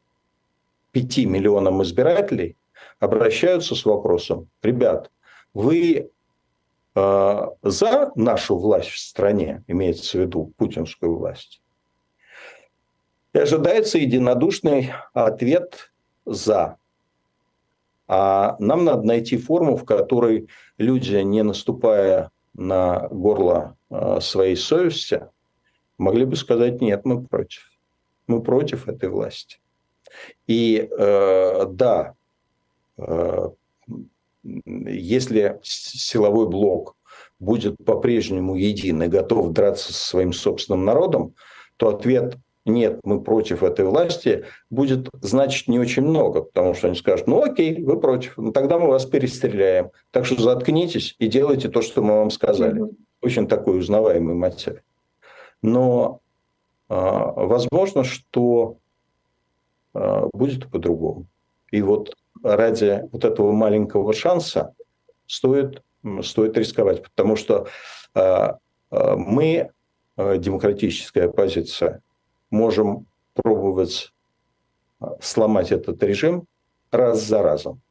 [0.91, 2.55] 5 миллионам избирателей
[2.99, 5.11] обращаются с вопросом, ребят,
[5.53, 6.09] вы
[6.95, 11.61] э, за нашу власть в стране, имеется в виду путинскую власть,
[13.37, 15.91] и ожидается единодушный ответ
[16.25, 16.77] «за».
[18.07, 20.47] А нам надо найти форму, в которой
[20.77, 25.27] люди, не наступая на горло э, своей совести,
[25.99, 27.69] могли бы сказать «нет, мы против».
[28.25, 29.59] Мы против этой власти.
[30.47, 32.15] И э, да,
[32.97, 33.49] э,
[34.43, 36.95] если силовой блок
[37.39, 41.35] будет по-прежнему един и готов драться со своим собственным народом,
[41.77, 42.37] то ответ
[42.67, 47.43] нет, мы против этой власти, будет значить не очень много, потому что они скажут, ну
[47.43, 49.91] окей, вы против, ну тогда мы вас перестреляем.
[50.11, 52.83] Так что заткнитесь и делайте то, что мы вам сказали.
[53.21, 54.81] Очень такой узнаваемый материал.
[55.61, 56.19] Но
[56.89, 58.77] э, возможно, что
[59.93, 61.25] э, будет по-другому.
[61.71, 64.73] И вот ради вот этого маленького шанса
[65.25, 65.81] стоит,
[66.21, 67.67] стоит рисковать, потому что
[68.13, 68.49] э,
[68.91, 69.71] мы,
[70.15, 72.01] демократическая оппозиция,
[72.49, 74.13] можем пробовать
[75.21, 76.45] сломать этот режим
[76.91, 77.81] раз за разом.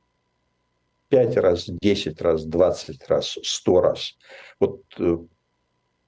[1.08, 4.16] Пять раз, десять раз, двадцать раз, сто раз.
[4.58, 5.18] Вот э,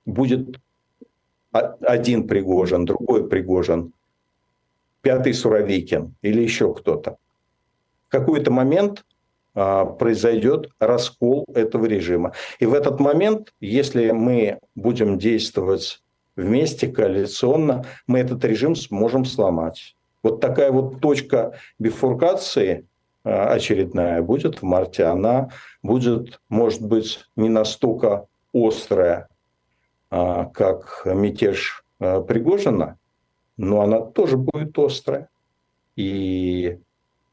[0.04, 0.58] будет
[1.52, 3.92] один Пригожин, другой Пригожин,
[5.02, 7.16] пятый Суровикин или еще кто-то.
[8.08, 9.04] В какой-то момент
[9.54, 12.32] а, произойдет раскол этого режима.
[12.58, 16.02] И в этот момент, если мы будем действовать
[16.38, 19.96] вместе коалиционно, мы этот режим сможем сломать.
[20.22, 22.86] Вот такая вот точка бифуркации
[23.24, 25.04] а, очередная будет в марте.
[25.04, 25.50] Она
[25.82, 29.28] будет, может быть, не настолько острая,
[30.10, 32.98] а, как мятеж а, Пригожина,
[33.56, 35.28] но она тоже будет острая.
[35.96, 36.78] И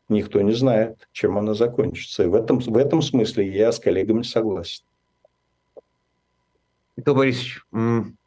[0.09, 2.23] никто не знает, чем она закончится.
[2.23, 4.83] И в этом, в этом смысле я с коллегами согласен.
[6.97, 7.61] Николай Борисович,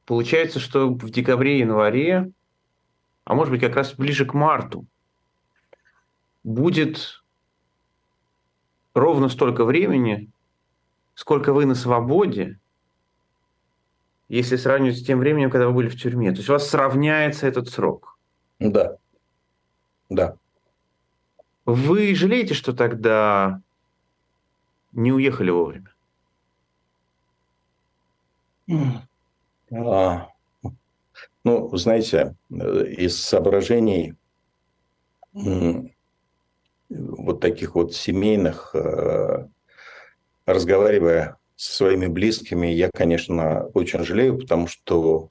[0.08, 2.32] Получается, что в декабре-январе,
[3.26, 4.86] а может быть как раз ближе к марту,
[6.42, 7.22] будет
[8.94, 10.30] ровно столько времени,
[11.14, 12.58] сколько вы на свободе,
[14.30, 16.30] если сравнивать с тем временем, когда вы были в тюрьме.
[16.30, 18.16] То есть у вас сравняется этот срок.
[18.58, 18.96] Да.
[20.08, 20.38] Да.
[21.66, 23.60] Вы жалеете, что тогда
[24.92, 25.92] не уехали вовремя?
[29.70, 30.28] А,
[31.44, 34.14] ну, знаете, из соображений
[36.88, 39.46] вот таких вот семейных, э,
[40.46, 45.28] разговаривая со своими близкими, я, конечно, очень жалею, потому что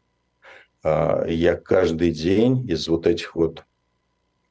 [0.84, 3.64] а, я каждый день из вот этих вот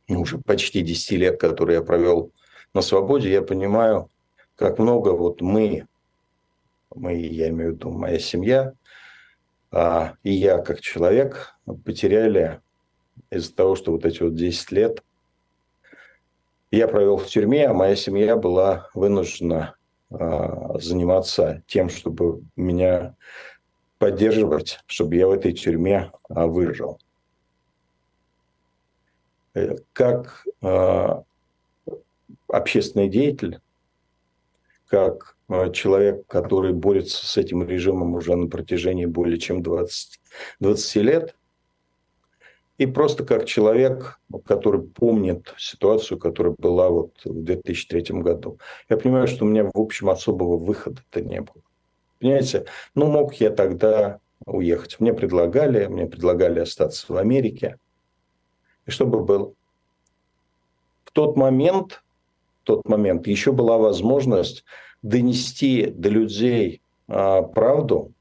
[0.09, 2.33] ну, уже почти 10 лет, которые я провел
[2.75, 4.11] на свободе, я понимаю,
[4.57, 5.87] как много вот мы,
[6.95, 8.73] мы, я имею в виду моя семья,
[9.71, 12.61] а, и я как человек потеряли
[13.31, 15.03] из-за того, что вот эти вот 10 лет
[16.71, 19.77] я провел в тюрьме, а моя семья была вынуждена
[20.11, 23.17] а, заниматься тем, чтобы меня
[23.99, 26.99] поддерживать, чтобы я в этой тюрьме а, выжил.
[29.55, 30.45] Э, как
[32.49, 33.61] общественный деятель,
[34.89, 40.21] как Э, человек, который борется с этим режимом уже на протяжении более чем 20,
[40.61, 41.37] 20 лет.
[42.79, 48.59] И просто как человек, который помнит ситуацию, которая была вот в 2003 году.
[48.91, 51.63] Я понимаю, что у меня, в общем, особого выхода-то не было.
[52.19, 52.67] Понимаете?
[52.95, 55.01] Ну, мог я тогда уехать.
[55.01, 57.79] Мне предлагали, мне предлагали остаться в Америке.
[58.85, 59.55] И что бы было?
[61.05, 62.03] В тот момент,
[62.67, 64.65] тот момент еще была возможность
[65.03, 68.13] донести до людей а, правду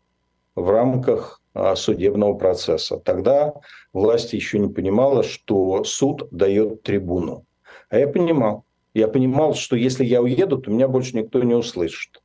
[0.55, 2.97] в рамках а, судебного процесса.
[2.97, 3.53] Тогда
[3.91, 7.45] власть еще не понимала, что суд дает трибуну.
[7.89, 8.65] А я понимал.
[8.93, 12.21] Я понимал, что если я уеду, то меня больше никто не услышит.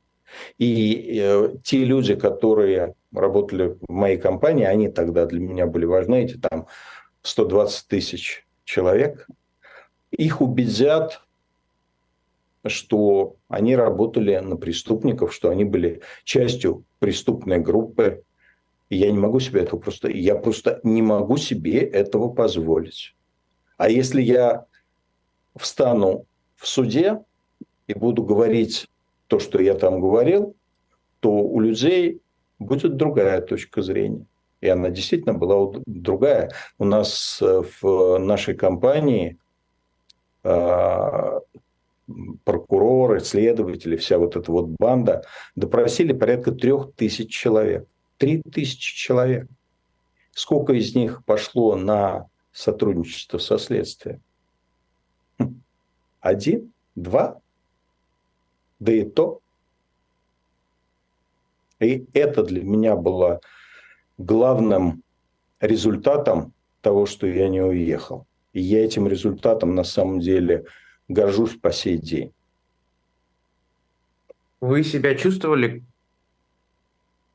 [0.57, 6.23] И э, те люди, которые работали в моей компании, они тогда для меня были важны,
[6.23, 6.67] эти там
[7.23, 9.27] 120 тысяч человек,
[10.11, 11.21] их убедят
[12.65, 18.23] что они работали на преступников, что они были частью преступной группы.
[18.89, 23.15] И я не могу себе этого просто, я просто не могу себе этого позволить.
[23.77, 24.65] А если я
[25.55, 27.23] встану в суде
[27.87, 28.87] и буду говорить
[29.27, 30.55] то, что я там говорил,
[31.19, 32.21] то у людей
[32.59, 34.25] будет другая точка зрения.
[34.59, 36.51] И она действительно была другая.
[36.77, 39.39] У нас э, в нашей компании
[40.43, 41.39] а,
[42.43, 45.23] прокуроры, следователи, вся вот эта вот банда
[45.55, 47.87] допросили порядка трех тысяч человек.
[48.17, 49.47] Три тысячи человек.
[50.33, 54.21] Сколько из них пошло на сотрудничество со следствием?
[55.39, 55.61] Хм.
[56.19, 56.71] Один?
[56.95, 57.39] Два?
[58.79, 59.41] Да и то.
[61.79, 63.41] И это для меня было
[64.17, 65.03] главным
[65.59, 68.25] результатом того, что я не уехал.
[68.53, 70.65] И я этим результатом на самом деле
[71.13, 72.33] горжусь по сей день.
[74.59, 75.83] Вы себя чувствовали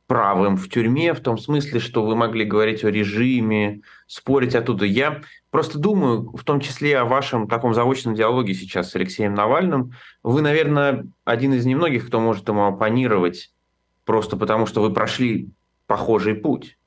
[0.06, 4.84] правым в тюрьме, в том смысле, что вы могли говорить о режиме, спорить оттуда.
[4.84, 9.92] Я просто думаю, в том числе о вашем таком заочном диалоге сейчас с Алексеем Навальным.
[10.22, 13.52] Вы, наверное, один из немногих, кто может ему оппонировать,
[14.04, 15.48] просто потому что вы прошли
[15.88, 16.78] похожий путь.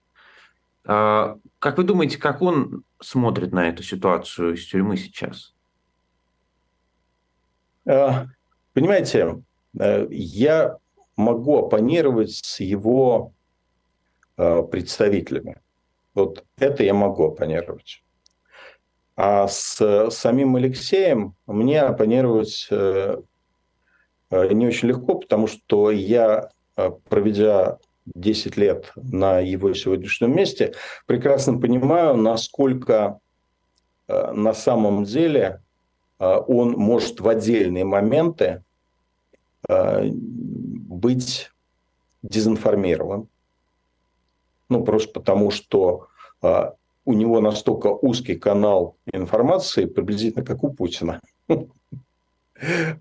[0.85, 5.53] А, как вы думаете, как он смотрит на эту ситуацию из тюрьмы сейчас?
[7.85, 8.25] Э,
[8.73, 9.41] понимаете,
[9.79, 10.77] э, я
[11.15, 13.33] могу оппонировать с его
[14.37, 15.57] э, представителями.
[16.13, 18.03] Вот это я могу оппонировать.
[19.15, 26.51] А с самим Алексеем мне оппонировать не очень легко, потому что я,
[27.09, 30.73] проведя 10 лет на его сегодняшнем месте,
[31.05, 33.19] прекрасно понимаю, насколько
[34.07, 35.61] на самом деле
[36.19, 38.63] он может в отдельные моменты
[39.67, 41.49] а, быть
[42.21, 43.27] дезинформирован.
[44.67, 46.07] Ну, просто потому, что
[46.41, 51.21] а, у него настолько узкий канал информации, приблизительно как у Путина.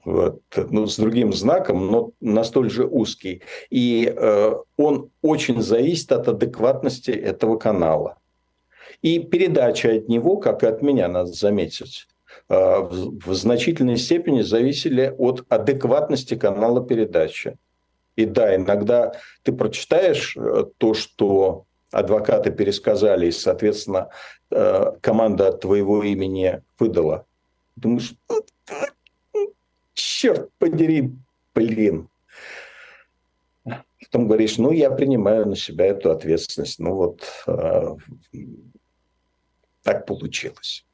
[0.05, 0.41] Вот.
[0.71, 3.43] Ну, с другим знаком, но настолько же узкий.
[3.71, 8.19] И э, он очень зависит от адекватности этого канала.
[9.03, 12.18] И передача от него, как и от меня, надо заметить, Э,
[12.49, 17.59] в значительной степени зависели от адекватности канала передачи.
[18.17, 24.09] И да, иногда ты прочитаешь э, то, что адвокаты пересказали, и, соответственно,
[24.51, 27.27] э, команда от твоего имени выдала.
[27.77, 28.15] Думаешь,
[29.95, 31.13] черт подери,
[31.55, 32.09] блин.
[33.65, 36.81] Потом говоришь, ну, я принимаю на себя эту ответственность.
[36.81, 37.23] Ну, вот
[39.83, 40.85] так получилось.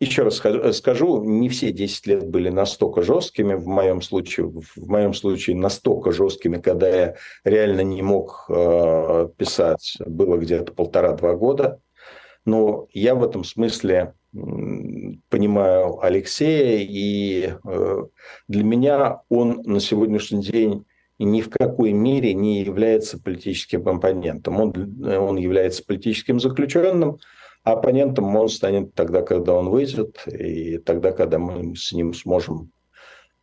[0.00, 0.40] Еще раз
[0.76, 6.12] скажу, не все 10 лет были настолько жесткими, в моем случае, в моем случае настолько
[6.12, 11.80] жесткими, когда я реально не мог э, писать, было где-то полтора-два года.
[12.44, 18.04] Но я в этом смысле понимаю Алексея, и э,
[18.46, 20.84] для меня он на сегодняшний день
[21.18, 24.60] ни в какой мере не является политическим оппонентом.
[24.60, 27.18] Он, он является политическим заключенным,
[27.64, 32.70] а оппонентом он станет тогда, когда он выйдет, и тогда, когда мы с ним сможем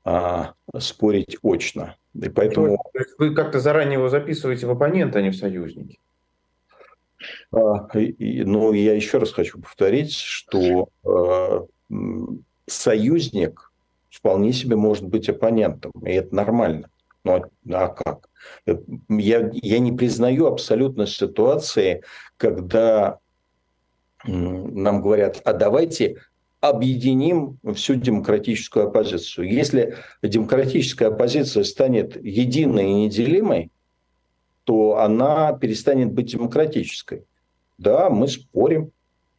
[0.04, 1.96] а, спорить очно.
[2.14, 2.78] И поэтому...
[3.18, 6.00] Вы как-то заранее его записываете в оппонента, а не в союзники?
[7.52, 11.66] А, и, ну, я еще раз хочу повторить, что а,
[12.68, 13.72] союзник
[14.10, 16.90] вполне себе может быть оппонентом, и это нормально.
[17.24, 17.44] Ну,
[17.74, 18.30] а как?
[18.66, 22.04] Я, я не признаю абсолютно ситуации,
[22.38, 23.20] когда
[24.28, 26.18] нам говорят, а давайте
[26.62, 29.52] объединим всю демократическую оппозицию.
[29.52, 33.72] Если демократическая оппозиция станет единой и неделимой,
[34.64, 37.26] то она перестанет быть демократической.
[37.78, 38.92] Да, мы спорим,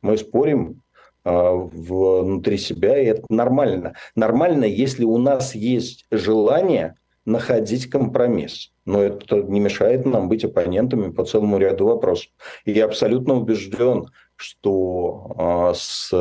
[0.03, 0.83] мы спорим
[1.25, 3.95] э, внутри себя, и это нормально.
[4.15, 8.71] Нормально, если у нас есть желание находить компромисс.
[8.85, 12.31] Но это не мешает нам быть оппонентами по целому ряду вопросов.
[12.65, 14.07] И я абсолютно убежден,
[14.37, 16.13] что а, с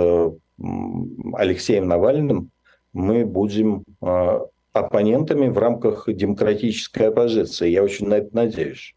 [1.34, 2.49] Алексеем Навальным
[2.93, 4.41] мы будем а,
[4.74, 7.70] оппонентами в рамках демократической оппозиции.
[7.70, 8.95] Я очень на это надеюсь.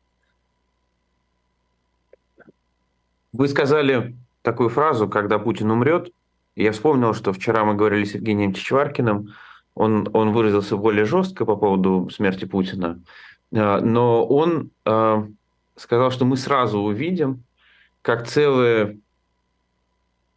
[3.33, 6.11] Вы сказали такую фразу, когда Путин умрет.
[6.57, 9.35] Я вспомнил, что вчера мы говорили с Евгением Чичваркиным.
[9.75, 13.01] Он, он выразился более жестко по поводу смерти Путина.
[13.55, 14.71] А, но он
[15.77, 17.45] сказал, что мы сразу увидим,
[18.03, 18.99] как целая,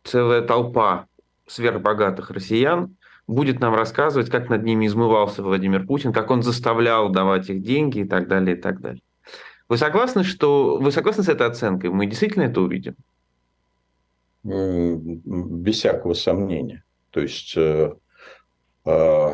[0.03, 1.07] целая толпа
[1.47, 2.95] сверхбогатых россиян
[3.27, 7.99] будет нам рассказывать, как над ними измывался Владимир Путин, как он заставлял давать их деньги
[7.99, 9.01] и так далее, и так далее.
[9.69, 11.91] Вы согласны, что вы согласны с этой оценкой?
[11.91, 12.95] Мы действительно это увидим?
[14.43, 16.83] Без всякого сомнения.
[17.11, 17.93] То есть э,
[18.85, 19.29] э,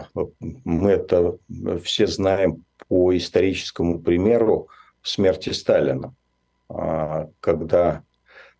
[0.64, 1.38] мы это
[1.84, 4.68] все знаем по историческому примеру
[5.02, 6.14] смерти Сталина,
[6.70, 8.04] а, когда а,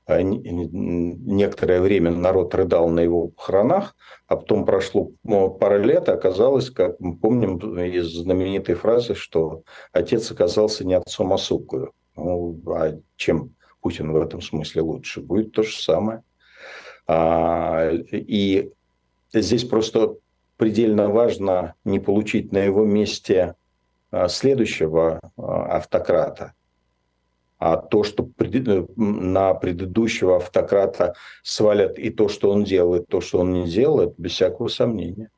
[0.08, 3.96] некоторое время народ рыдал на его похоронах,
[4.28, 5.12] а потом прошло
[5.60, 11.38] пара лет, оказалось, как мы помним из знаменитой фразы, что отец оказался не отцом, а
[11.38, 11.92] сукою.
[12.16, 15.22] Ну, а чем Путин в этом смысле лучше?
[15.22, 16.24] Будет то же самое.
[17.06, 18.72] А, и
[19.34, 20.16] здесь просто
[20.58, 23.56] предельно важно не получить на его месте
[24.12, 26.54] а, следующего автократа,
[27.60, 33.40] а то, что э, на предыдущего автократа свалят и то, что он делает, то, что
[33.40, 35.30] он не делает, без всякого сомнения.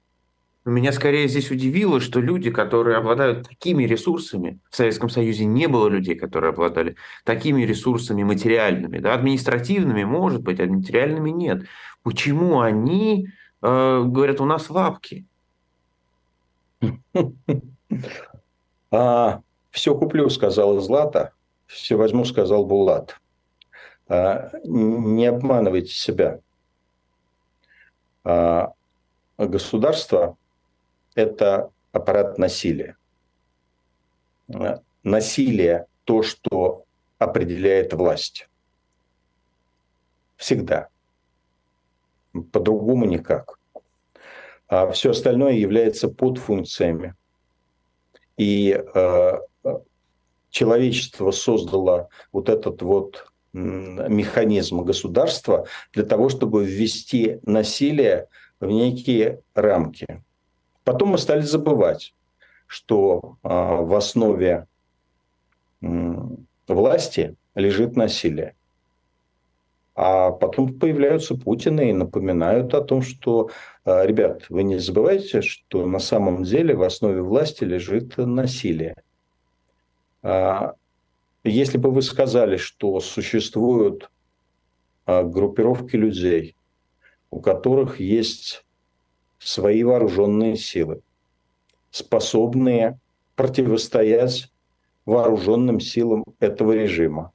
[0.66, 5.88] Меня скорее здесь удивило, что люди, которые обладают такими ресурсами, в Советском Союзе не было
[5.88, 11.64] людей, которые обладали такими ресурсами материальными, да, административными, может быть, а материальными нет.
[12.04, 13.30] Почему они
[13.62, 15.26] э, говорят, у нас лапки?
[18.92, 21.34] А, все куплю, сказала Злата
[21.70, 23.20] все возьму, сказал Булат.
[24.08, 26.40] А, не обманывайте себя.
[28.24, 28.74] А,
[29.38, 30.36] государство–
[31.16, 32.98] это аппарат насилия.
[34.52, 36.86] А, насилие– то, что
[37.20, 38.50] определяет власть.
[40.38, 40.90] Всегда.
[42.52, 43.60] По-другому никак.
[44.68, 47.14] А все остальное является подфункциями.
[48.38, 48.72] И
[50.50, 58.28] человечество создало вот этот вот механизм государства для того, чтобы ввести насилие
[58.60, 60.06] в некие рамки.
[60.84, 62.14] Потом мы стали забывать,
[62.68, 64.68] что а, в основе
[66.68, 68.56] власти лежит насилие.
[69.96, 73.50] А потом появляются Путины и напоминают о том, что,
[73.84, 78.96] а, ребят, вы не забывайте, что на самом деле в основе власти лежит насилие.
[80.22, 80.74] А,
[81.44, 84.10] если бы вы сказали, что существуют
[85.06, 86.56] а, группировки людей,
[87.32, 88.66] у которых есть
[89.38, 91.02] свои вооруженные силы,
[91.92, 93.00] способные
[93.36, 94.52] противостоять
[95.06, 97.32] вооруженным силам этого режима,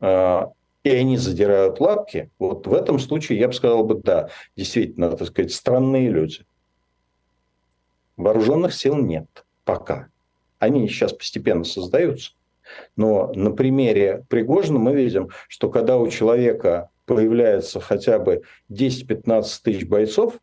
[0.00, 0.52] а,
[0.84, 5.28] и они задирают лапки, вот в этом случае я бы сказал бы, да, действительно, так
[5.28, 6.46] сказать, странные люди.
[8.16, 10.08] Вооруженных сил нет пока.
[10.58, 12.32] Они сейчас постепенно создаются.
[12.96, 19.86] Но на примере Пригожина мы видим, что когда у человека появляется хотя бы 10-15 тысяч
[19.86, 20.38] бойцов,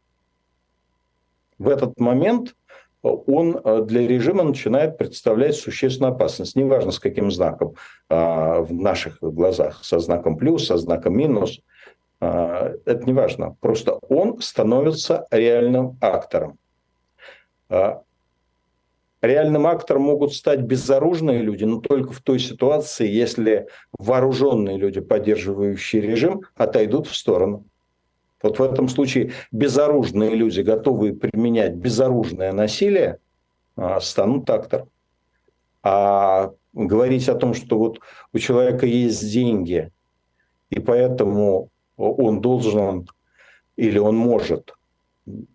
[1.58, 2.56] в этот момент
[3.02, 6.56] он э, для режима начинает представлять существенную опасность.
[6.56, 7.76] Неважно, с каким знаком
[8.10, 11.62] а, в наших глазах, со знаком плюс, со знаком минус.
[12.20, 13.56] А, это не важно.
[13.62, 16.58] Просто он становится реальным актором.
[19.26, 23.68] Реальным актором могут стать безоружные люди, но только в той ситуации, если
[23.98, 27.66] вооруженные люди, поддерживающие режим, отойдут в сторону.
[28.42, 33.18] Вот в этом случае безоружные люди, готовые применять безоружное насилие,
[33.76, 34.90] а, станут актором.
[35.82, 38.00] А говорить о том, что вот
[38.34, 39.92] у человека есть деньги,
[40.70, 43.08] и поэтому он должен
[43.76, 44.74] или он может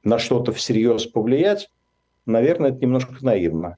[0.02, 1.70] на что-то всерьез повлиять,
[2.26, 3.76] наверное, это немножко наивно.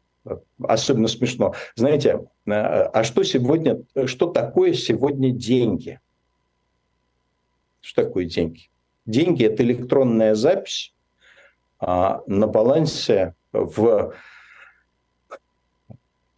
[0.63, 1.55] Особенно смешно.
[1.75, 6.01] Знаете, э, а что сегодня, что такое сегодня деньги?
[7.81, 8.71] Что такое деньги?
[9.05, 10.95] Деньги– это электронная запись
[11.81, 14.15] а, на балансе в,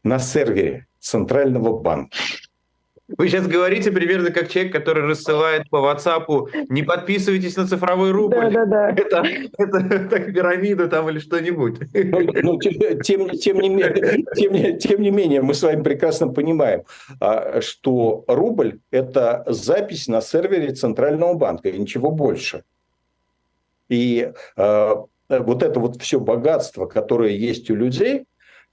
[0.03, 2.17] на сервере Центрального банка.
[3.07, 6.27] Вы сейчас говорите примерно как человек, который рассылает по WhatsApp
[6.71, 8.37] «не подписывайтесь на цифровой рубль».
[8.37, 8.91] Да, да, да.
[8.91, 9.23] Это,
[9.59, 11.81] это, это пирамида там или что-нибудь.
[11.93, 16.85] Ну, ну, тем, тем, не менее, тем, тем не менее, мы с вами прекрасно понимаем,
[17.21, 22.65] а, что рубль– это запись на сервере Центрального банка, и ничего больше.
[23.91, 24.95] И э,
[25.29, 28.25] вот это вот все богатство, которое есть у людей,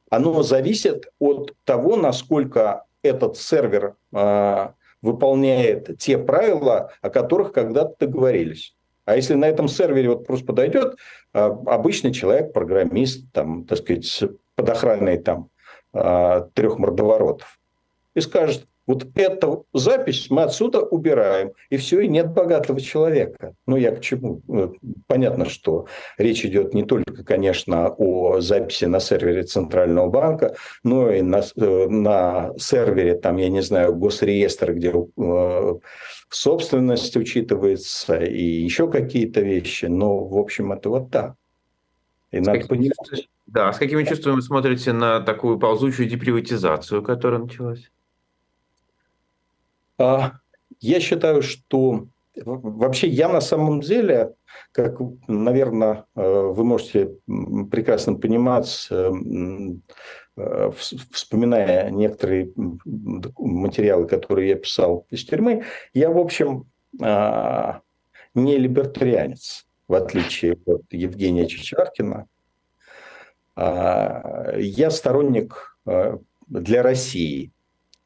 [0.09, 4.69] оно зависит от того, насколько этот сервер э,
[5.01, 8.75] выполняет те правила, о которых когда-то договорились.
[9.05, 10.95] А если на этом сервере вот просто подойдет
[11.33, 14.23] э, обычный человек, программист, там, так сказать,
[14.55, 15.49] под охраной там,
[15.93, 17.59] э, трех мордоворотов,
[18.15, 23.53] и скажет, вот эту запись мы отсюда убираем, и все, и нет богатого человека.
[23.67, 24.41] Ну, я к чему?
[24.47, 24.75] Ну,
[25.07, 31.21] понятно, что речь идет не только, конечно, о записи на сервере Центрального банка, но и
[31.21, 35.73] на, э, на сервере, там, я не знаю, госреестр, где э,
[36.29, 39.85] собственность учитывается, и еще какие-то вещи.
[39.85, 41.35] Но, в общем, это вот так.
[42.31, 43.29] И с надо понимать.
[43.45, 47.91] Да, с какими чувствами вы смотрите на такую ползучую деприватизацию, которая началась?
[50.01, 50.33] А,
[50.79, 54.33] я считаю, что вообще я на самом деле,
[54.71, 57.11] как, наверное, э, вы можете
[57.69, 59.11] прекрасно понимать, э,
[60.37, 60.71] э,
[61.11, 62.51] вспоминая некоторые
[63.37, 66.65] материалы, которые я писал из тюрьмы, я, в общем,
[66.99, 67.81] а,
[68.33, 72.27] не либертарианец, в отличие от Евгения Чичваркина.
[73.55, 75.77] А, я сторонник
[76.47, 77.51] для России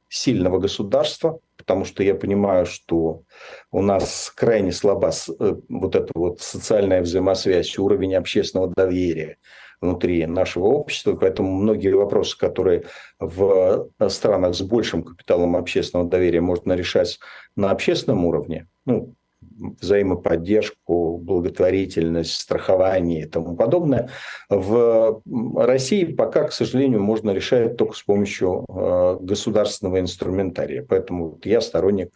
[0.09, 3.23] сильного государства, потому что я понимаю, что
[3.71, 9.37] у нас крайне слаба э, вот эта вот социальная взаимосвязь, уровень общественного доверия
[9.81, 12.85] внутри нашего общества, поэтому многие вопросы, которые
[13.19, 17.19] в странах с большим капиталом общественного доверия можно решать
[17.55, 19.15] на общественном уровне, ну,
[19.55, 24.09] взаимоподдержку, благотворительность, страхование и тому подобное.
[24.49, 25.21] В
[25.55, 30.85] России пока, к сожалению, можно решать только с помощью э, государственного инструментария.
[30.87, 32.11] Поэтому я сторонник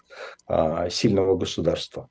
[0.48, 2.10] э, сильного государства.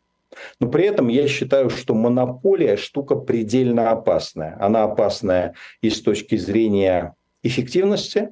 [0.61, 4.57] Но при этом я считаю, что монополия штука предельно опасная.
[4.61, 8.31] Она опасная и с точки зрения эффективности,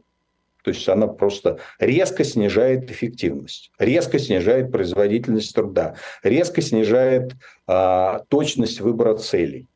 [0.66, 5.94] то есть она просто резко снижает эффективность, резко снижает производительность труда,
[6.24, 7.34] резко снижает
[7.68, 9.68] а, точность выбора целей.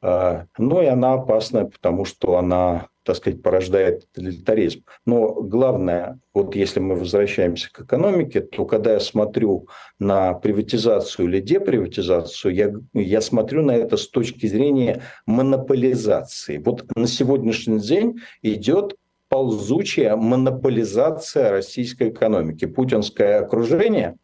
[0.00, 4.84] А, ну и она опасна, потому что она, так сказать, порождает тоталитаризм.
[5.04, 9.66] Но главное, вот если мы возвращаемся к экономике, то когда я смотрю
[9.98, 16.58] на приватизацию или деприватизацию, я, я смотрю на это с точки зрения монополизации.
[16.58, 18.94] Вот на сегодняшний день идет
[19.28, 22.64] ползучая монополизация российской экономики.
[22.66, 24.16] Путинское окружение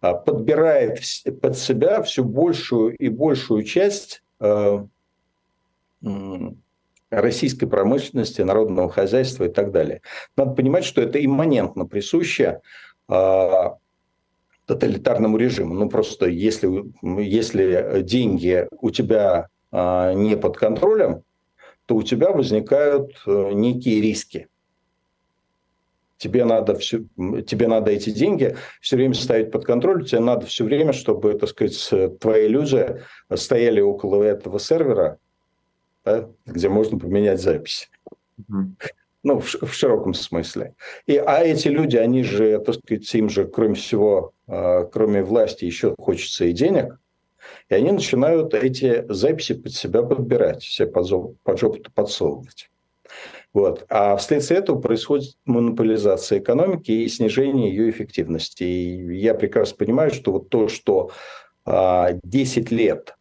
[0.00, 1.00] а, подбирает
[1.40, 4.84] под себя все большую и большую часть э,
[7.10, 10.00] российской промышленности, народного хозяйства и так далее.
[10.36, 12.60] Надо понимать, что это имманентно присуще
[13.08, 13.76] а,
[14.66, 15.74] тоталитарному режиму.
[15.74, 21.24] Ну, просто если, если деньги у тебя а, не под контролем,
[21.90, 24.46] то у тебя возникают э, некие риски.
[26.18, 27.00] Тебе надо, все,
[27.44, 31.48] тебе надо эти деньги все время ставить под контроль, тебе надо все время, чтобы, так
[31.48, 33.00] сказать, твои люди
[33.34, 35.18] стояли около этого сервера,
[36.04, 37.88] да, где можно поменять записи.
[38.38, 38.66] Mm-hmm.
[39.24, 40.76] Ну, в, в широком смысле.
[41.06, 45.64] И, а эти люди, они же, так сказать, им же, кроме всего, э, кроме власти,
[45.64, 46.99] еще хочется и денег.
[47.70, 52.68] И они начинают эти записи под себя подбирать, себе под, под жопу подсовывать.
[53.52, 53.86] Вот.
[53.88, 58.64] А вследствие этого происходит монополизация экономики и снижение ее эффективности.
[58.64, 61.10] И я прекрасно понимаю, что вот то, что
[61.64, 63.16] а, 10 лет,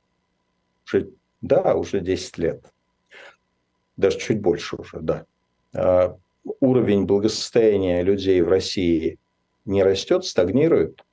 [0.86, 1.10] уже,
[1.41, 2.64] да, уже 10 лет,
[3.97, 5.26] даже чуть больше уже, да,
[5.76, 6.18] а,
[6.60, 9.20] уровень благосостояния людей в России
[9.66, 11.04] не растет, стагнирует,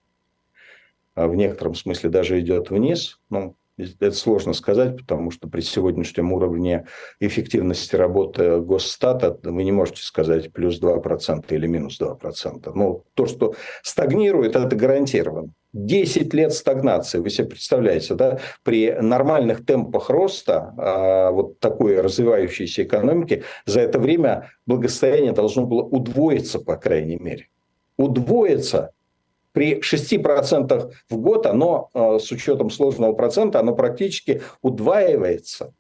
[1.17, 3.19] в некотором смысле даже идет вниз.
[3.31, 6.87] Ну, это сложно сказать, потому что при сегодняшнем уровне
[7.21, 12.73] эффективности работы госстата вы не можете сказать плюс 2% или минус 2%.
[12.75, 15.53] Но то, что стагнирует, это гарантированно.
[15.75, 22.85] 10 лет стагнации, вы себе представляете, да, при нормальных темпах роста а, вот такой развивающейся
[22.85, 27.49] экономики, за это время благосостояние должно было удвоиться, по крайней мере.
[27.99, 28.93] Удвоиться
[29.57, 35.73] при 6% в год оно, э, с учетом сложного процента, оно практически удваивается.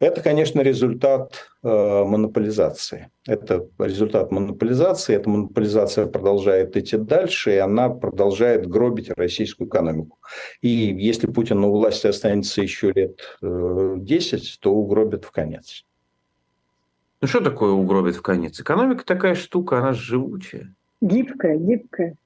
[0.00, 1.68] Это, конечно, результат э,
[2.04, 3.08] монополизации.
[3.26, 5.16] Это результат монополизации.
[5.16, 10.18] Эта монополизация продолжает идти дальше, и она продолжает гробить российскую экономику.
[10.60, 15.86] И если Путин у власти останется еще лет э, 10, то угробит в конец.
[17.22, 18.60] Ну что такое угробит в конец?
[18.60, 20.74] Экономика такая штука, она живучая.
[21.00, 22.16] Гибкая, гибкая.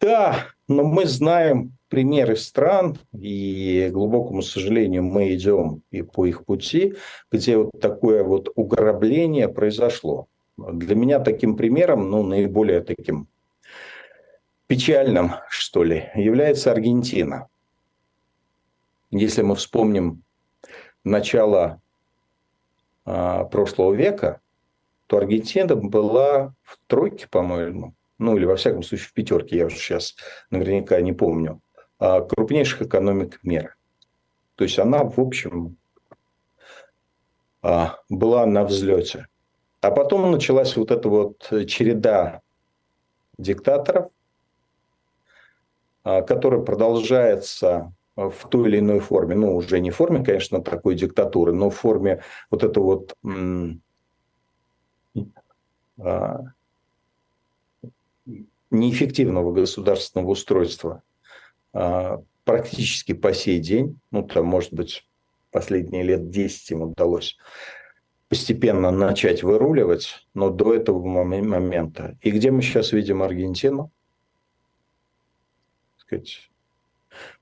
[0.00, 6.44] Да, но мы знаем примеры стран, и, к глубокому сожалению, мы идем и по их
[6.44, 6.96] пути,
[7.30, 10.26] где вот такое вот уграбление произошло.
[10.56, 13.28] Для меня таким примером, ну, наиболее таким
[14.66, 17.48] печальным, что ли, является Аргентина.
[19.10, 20.22] Если мы вспомним
[21.04, 21.80] начало
[23.04, 24.40] а, прошлого века,
[25.06, 29.76] то Аргентина была в тройке, по-моему, ну или во всяком случае в пятерке, я уже
[29.76, 30.16] сейчас
[30.50, 31.60] наверняка не помню,
[31.98, 33.74] а, крупнейших экономик мира.
[34.56, 35.76] То есть она, в общем,
[37.62, 39.26] а, была на взлете.
[39.80, 42.40] А потом началась вот эта вот череда
[43.36, 44.10] диктаторов,
[46.02, 50.94] а, которая продолжается в той или иной форме, ну, уже не в форме, конечно, такой
[50.94, 53.14] диктатуры, но в форме вот этого вот
[58.70, 61.02] неэффективного государственного устройства
[61.72, 65.06] а, практически по сей день, ну, там, может быть,
[65.50, 67.36] последние лет 10 им удалось
[68.28, 72.16] постепенно начать выруливать, но до этого момента.
[72.20, 73.90] И где мы сейчас видим Аргентину?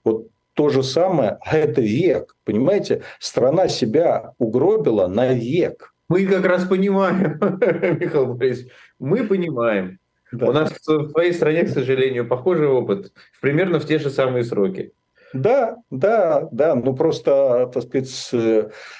[0.05, 3.03] Вот то же самое, а это век, понимаете?
[3.19, 5.92] Страна себя угробила на век.
[6.13, 7.39] Мы как раз понимаем,
[7.99, 9.99] Михаил Борисович, мы понимаем.
[10.31, 10.47] Да.
[10.47, 14.93] У нас в своей стране, к сожалению, похожий опыт, примерно в те же самые сроки.
[15.33, 18.11] Да, да, да, ну просто, так сказать,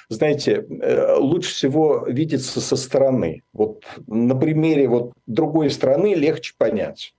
[0.09, 3.43] знаете, э, лучше всего видеться со стороны.
[3.53, 7.13] Вот на примере вот другой страны легче понять.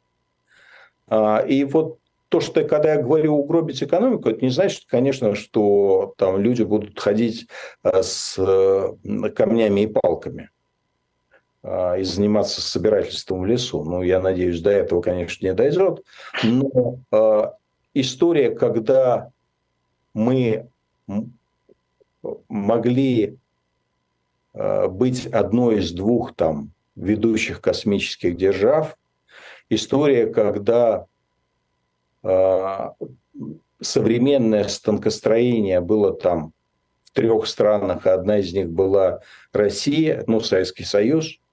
[1.07, 1.99] А, и вот
[2.35, 6.99] то, что когда я говорю угробить экономику, это не значит, конечно, что там люди будут
[6.99, 7.47] ходить
[7.85, 10.51] э, с э, камнями и палками.
[11.63, 13.85] А, и заниматься собирательством в лесу.
[13.85, 16.03] Ну, я надеюсь, до этого, конечно, не дойдет.
[16.43, 17.43] Но э,
[17.95, 19.31] история, когда
[20.13, 20.67] мы
[22.49, 23.39] могли
[24.55, 28.99] э, быть одной из двух там ведущих космических держав,
[29.71, 31.07] история, когда
[33.81, 36.53] современное станкостроение было там
[37.05, 39.21] в трех странах, а одна из них была
[39.53, 41.39] Россия, ну, Советский Союз–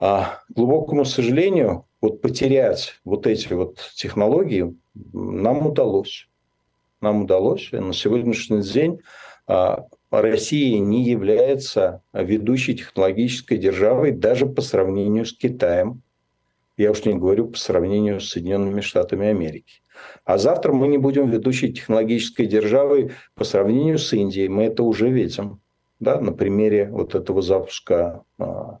[0.00, 6.28] а глубокому сожалению, вот потерять вот эти вот технологии нам удалось.
[7.00, 7.70] Нам удалось.
[7.72, 9.00] И на сегодняшний день
[9.46, 16.02] а, Россия не является ведущей технологической державой даже по сравнению с Китаем.
[16.78, 19.82] Я уж не говорю по сравнению с Соединенными Штатами Америки.
[20.24, 24.48] А завтра мы не будем ведущей технологической державой по сравнению с Индией.
[24.48, 25.60] Мы это уже видим
[25.98, 28.78] да, на примере вот этого запуска а,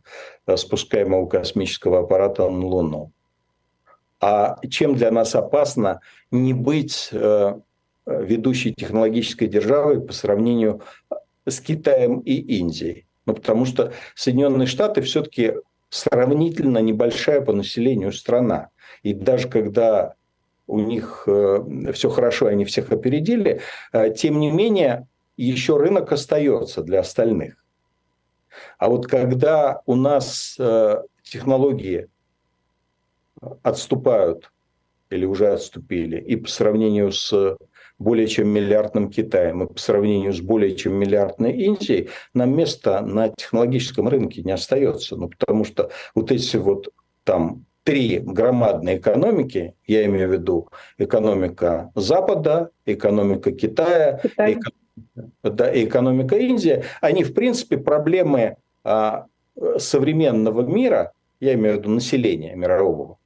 [0.56, 3.12] спускаемого космического аппарата на Луну.
[4.20, 7.60] А чем для нас опасно не быть э,
[8.06, 10.82] ведущей технологической державой по сравнению
[11.46, 13.06] с Китаем и Индией?
[13.26, 15.54] Ну, потому что Соединенные Штаты все-таки
[15.90, 18.70] сравнительно небольшая по населению страна.
[19.02, 20.14] И даже когда
[20.66, 23.60] у них э, все хорошо, они всех опередили,
[23.92, 27.64] э, тем не менее еще рынок остается для остальных.
[28.78, 32.08] А вот когда у нас э, технологии
[33.62, 34.52] отступают
[35.10, 37.56] или уже отступили, и по сравнению с
[37.98, 43.30] более чем миллиардным Китаем, и по сравнению с более чем миллиардной Индией, нам места на
[43.30, 45.16] технологическом рынке не остается.
[45.16, 46.88] Ну, потому что вот эти вот
[47.24, 50.68] там три громадные экономики, я имею в виду
[50.98, 54.52] экономика Запада, экономика Китая, Китай.
[54.52, 54.72] экономика
[55.42, 59.26] да, и экономика Индии, они, в принципе, проблемы а,
[59.78, 63.18] современного мира, я имею в виду населения мирового,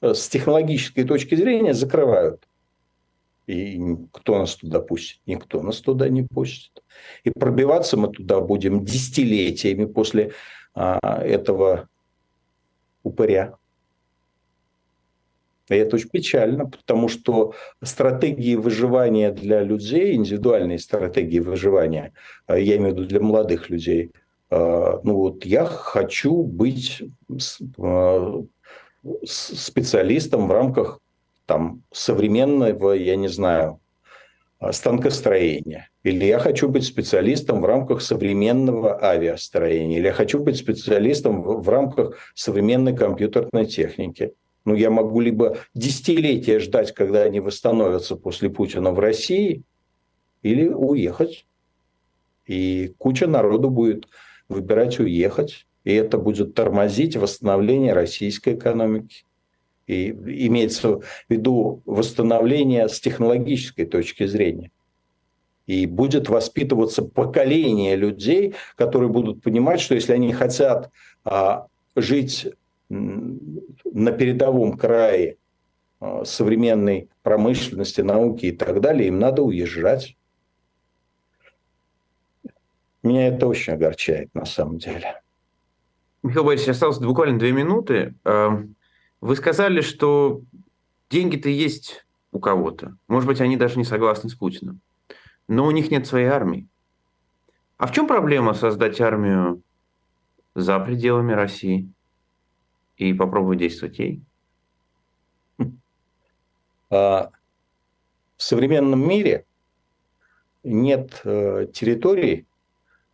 [0.00, 2.47] с технологической точки зрения закрывают.
[3.48, 3.80] И
[4.12, 5.20] кто нас туда пустит?
[5.24, 6.82] Никто нас туда не пустит.
[7.24, 10.32] И пробиваться мы туда будем десятилетиями после
[10.74, 11.88] а, этого
[13.02, 13.54] упыря.
[15.70, 22.12] И это очень печально, потому что стратегии выживания для людей, индивидуальные стратегии выживания,
[22.48, 24.12] э, я имею в виду для молодых людей,
[24.50, 27.02] э, ну вот я хочу быть
[27.78, 28.42] э,
[29.24, 31.00] специалистом в рамках
[31.48, 33.80] там, современного, я не знаю,
[34.70, 35.88] станкостроения.
[36.02, 39.98] Или я хочу быть специалистом в рамках современного авиастроения.
[39.98, 44.32] Или я хочу быть специалистом в рамках современной компьютерной техники.
[44.66, 49.62] Ну, я могу либо десятилетия ждать, когда они восстановятся после Путина в России,
[50.42, 51.46] или уехать.
[52.46, 54.06] И куча народу будет
[54.50, 55.66] выбирать уехать.
[55.84, 59.24] И это будет тормозить восстановление российской экономики.
[59.88, 64.70] И имеется в виду восстановление с технологической точки зрения.
[65.66, 70.90] И будет воспитываться поколение людей, которые будут понимать, что если они хотят
[71.24, 71.66] а,
[71.96, 72.48] жить
[72.88, 75.36] на передовом крае
[76.00, 80.16] а, современной промышленности, науки и так далее, им надо уезжать.
[83.02, 85.22] Меня это очень огорчает на самом деле.
[86.22, 88.14] Михаил Борисович, осталось буквально две минуты.
[89.20, 90.42] Вы сказали, что
[91.10, 92.96] деньги-то есть у кого-то.
[93.08, 94.80] Может быть, они даже не согласны с Путиным
[95.48, 96.68] но у них нет своей армии.
[97.78, 99.62] А в чем проблема создать армию
[100.54, 101.90] за пределами России
[102.96, 104.22] и попробовать действовать ей?
[106.90, 107.30] А,
[108.38, 109.44] в современном мире
[110.64, 112.46] нет э, территорий,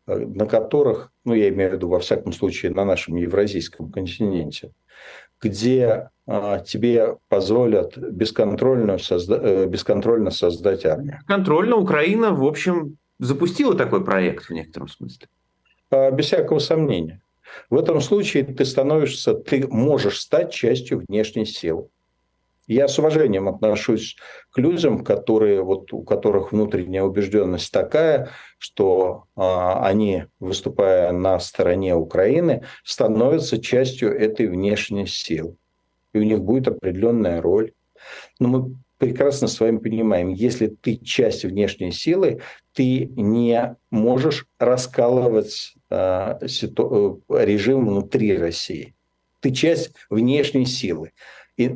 [0.06, 4.70] э, на которых, ну я имею в виду во всяком случае на нашем евразийском континенте,
[5.40, 9.38] где а, тебе позволят бесконтрольно, созда...
[9.42, 11.20] Э, бесконтрольно создать армию.
[11.26, 15.28] Контрольно Украина, в общем, запустила такой проект в некотором смысле.
[15.90, 17.20] А, без всякого сомнения.
[17.68, 21.88] В этом случае ты становишься, ты можешь стать частью внешней силы.
[22.66, 24.16] Я с уважением отношусь
[24.50, 31.94] к людям, которые, вот, у которых внутренняя убежденность такая, что а, они, выступая на стороне
[31.94, 35.56] Украины, становятся частью этой внешней силы.
[36.14, 37.72] И у них будет определенная роль.
[38.38, 42.40] Но мы прекрасно с вами понимаем, если ты часть внешней силы,
[42.72, 48.94] ты не можешь раскалывать э, ситу- э, режим внутри России.
[49.40, 51.12] Ты часть внешней силы.
[51.58, 51.70] И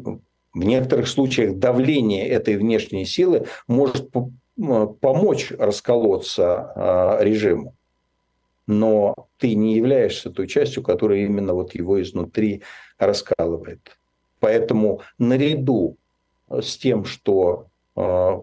[0.58, 4.10] в некоторых случаях давление этой внешней силы может
[5.00, 7.76] помочь расколоться а, режиму.
[8.66, 12.62] Но ты не являешься той частью, которая именно вот его изнутри
[12.98, 13.96] раскалывает.
[14.40, 15.96] Поэтому наряду
[16.50, 18.40] с тем, что а,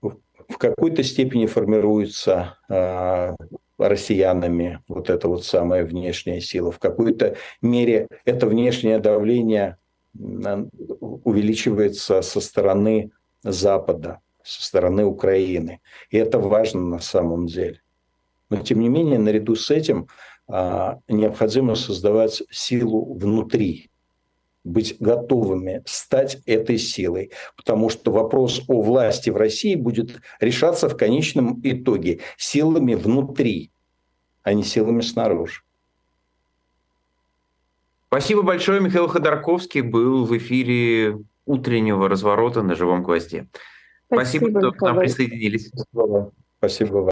[0.00, 3.36] в какой-то степени формируется а,
[3.76, 9.76] россиянами вот эта вот самая внешняя сила, в какой-то мере это внешнее давление
[10.14, 13.10] увеличивается со стороны
[13.42, 15.80] Запада, со стороны Украины.
[16.10, 17.80] И это важно на самом деле.
[18.50, 20.08] Но тем не менее, наряду с этим
[20.46, 23.90] а, необходимо создавать силу внутри,
[24.62, 30.96] быть готовыми стать этой силой, потому что вопрос о власти в России будет решаться в
[30.96, 33.70] конечном итоге силами внутри,
[34.42, 35.62] а не силами снаружи.
[38.14, 38.80] Спасибо большое.
[38.80, 43.48] Михаил Ходорковский был в эфире утреннего разворота на живом гвозде.
[44.06, 45.72] Спасибо, Спасибо что к нам присоединились.
[45.74, 46.32] Спасибо.
[46.58, 47.10] Спасибо вам.